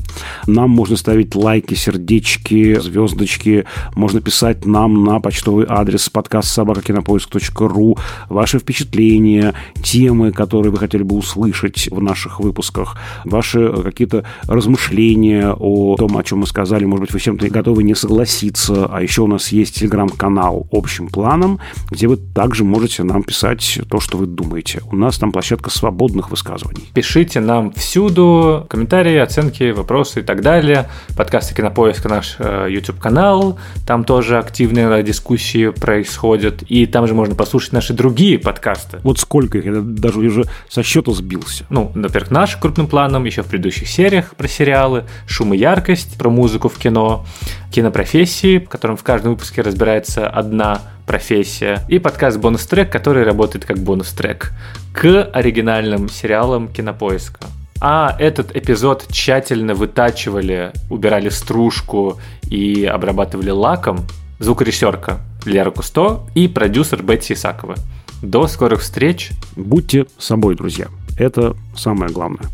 Нам 0.48 0.70
можно 0.70 0.96
ставить 0.96 1.36
лайки, 1.36 1.74
сердечки, 1.74 2.80
звездочки, 2.80 3.64
можно 3.94 4.20
писать 4.20 4.66
нам 4.66 5.04
на 5.04 5.20
почтовый 5.20 5.66
адрес 5.68 6.08
подкаст 6.08 6.31
подкаст 6.32 6.54
собакакинопоиск.ру, 6.54 7.98
ваши 8.30 8.58
впечатления, 8.58 9.52
темы, 9.82 10.32
которые 10.32 10.72
вы 10.72 10.78
хотели 10.78 11.02
бы 11.02 11.16
услышать 11.16 11.90
в 11.90 12.00
наших 12.00 12.40
выпусках, 12.40 12.96
ваши 13.26 13.70
какие-то 13.82 14.24
размышления 14.44 15.52
о 15.52 15.94
том, 15.96 16.16
о 16.16 16.22
чем 16.22 16.38
мы 16.38 16.46
сказали, 16.46 16.86
может 16.86 17.02
быть, 17.02 17.12
вы 17.12 17.20
с 17.20 17.22
чем-то 17.22 17.50
готовы 17.50 17.82
не 17.82 17.94
согласиться, 17.94 18.86
а 18.86 19.02
еще 19.02 19.20
у 19.20 19.26
нас 19.26 19.48
есть 19.48 19.74
телеграм-канал 19.74 20.66
общим 20.72 21.08
планом, 21.08 21.58
где 21.90 22.08
вы 22.08 22.16
также 22.16 22.64
можете 22.64 23.02
нам 23.02 23.24
писать 23.24 23.80
то, 23.90 24.00
что 24.00 24.16
вы 24.16 24.24
думаете. 24.24 24.80
У 24.90 24.96
нас 24.96 25.18
там 25.18 25.32
площадка 25.32 25.68
свободных 25.68 26.30
высказываний. 26.30 26.88
Пишите 26.94 27.40
нам 27.40 27.72
всюду. 27.72 28.66
Комментарии, 28.70 29.18
оценки, 29.18 29.70
вопросы 29.70 30.20
и 30.20 30.22
так 30.22 30.40
далее. 30.40 30.88
Подкасты 31.14 31.54
Кинопоиска 31.54 32.08
наш 32.08 32.36
э, 32.38 32.68
YouTube-канал, 32.70 33.58
там 33.86 34.04
тоже 34.04 34.38
активные 34.38 35.02
дискуссии 35.02 35.68
происходят 35.68 36.21
происходят, 36.22 36.62
и 36.68 36.86
там 36.86 37.06
же 37.06 37.14
можно 37.14 37.34
послушать 37.34 37.72
наши 37.72 37.92
другие 37.92 38.38
подкасты. 38.38 38.98
Вот 39.02 39.18
сколько 39.18 39.58
их, 39.58 39.64
я 39.64 39.80
даже 39.80 40.20
уже 40.20 40.44
со 40.68 40.82
счета 40.82 41.12
сбился. 41.12 41.64
Ну, 41.68 41.90
во-первых, 41.94 42.30
наш 42.30 42.56
крупным 42.56 42.86
планом, 42.86 43.24
еще 43.24 43.42
в 43.42 43.46
предыдущих 43.46 43.88
сериях 43.88 44.34
про 44.36 44.48
сериалы, 44.48 45.04
шум 45.26 45.52
и 45.54 45.56
яркость, 45.58 46.16
про 46.18 46.30
музыку 46.30 46.68
в 46.68 46.78
кино, 46.78 47.24
кинопрофессии, 47.72 48.58
в 48.58 48.68
котором 48.68 48.96
в 48.96 49.02
каждом 49.02 49.32
выпуске 49.32 49.62
разбирается 49.62 50.28
одна 50.28 50.80
профессия, 51.06 51.80
и 51.88 51.98
подкаст 51.98 52.38
«Бонус-трек», 52.38 52.90
который 52.90 53.24
работает 53.24 53.64
как 53.64 53.78
бонус-трек 53.78 54.52
к 54.92 55.24
оригинальным 55.24 56.08
сериалам 56.08 56.68
Кинопоиска. 56.68 57.46
А 57.80 58.14
этот 58.20 58.54
эпизод 58.54 59.06
тщательно 59.10 59.74
вытачивали, 59.74 60.70
убирали 60.88 61.30
стружку 61.30 62.20
и 62.48 62.84
обрабатывали 62.84 63.50
лаком 63.50 64.06
звукорежиссерка 64.38 65.18
Лера 65.44 65.70
Кусто 65.70 66.20
и 66.34 66.48
продюсер 66.48 67.02
Бетти 67.02 67.34
Исакова. 67.34 67.74
До 68.22 68.46
скорых 68.46 68.80
встреч. 68.80 69.30
Будьте 69.56 70.06
собой, 70.18 70.54
друзья. 70.54 70.86
Это 71.18 71.56
самое 71.74 72.12
главное. 72.12 72.48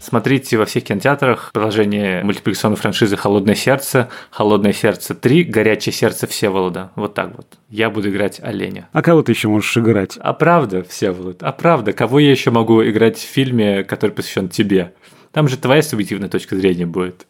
Смотрите 0.00 0.56
во 0.56 0.64
всех 0.64 0.84
кинотеатрах 0.84 1.50
приложение 1.52 2.24
мультипликационной 2.24 2.78
франшизы 2.78 3.18
«Холодное 3.18 3.54
сердце», 3.54 4.08
«Холодное 4.30 4.72
сердце 4.72 5.12
3», 5.12 5.44
«Горячее 5.44 5.92
сердце 5.92 6.26
Всеволода». 6.26 6.92
Вот 6.96 7.12
так 7.12 7.36
вот. 7.36 7.58
Я 7.68 7.90
буду 7.90 8.08
играть 8.08 8.40
оленя. 8.42 8.88
А 8.92 9.02
кого 9.02 9.22
ты 9.22 9.32
еще 9.32 9.48
можешь 9.48 9.76
играть? 9.76 10.16
А 10.18 10.32
правда, 10.32 10.82
Всеволод, 10.82 11.42
а 11.42 11.52
правда, 11.52 11.92
кого 11.92 12.20
я 12.20 12.30
еще 12.30 12.50
могу 12.50 12.82
играть 12.82 13.18
в 13.18 13.20
фильме, 13.20 13.84
который 13.84 14.12
посвящен 14.12 14.48
тебе? 14.48 14.94
Там 15.32 15.48
же 15.48 15.56
твоя 15.56 15.82
субъективная 15.82 16.28
точка 16.28 16.56
зрения 16.56 16.86
будет. 16.86 17.28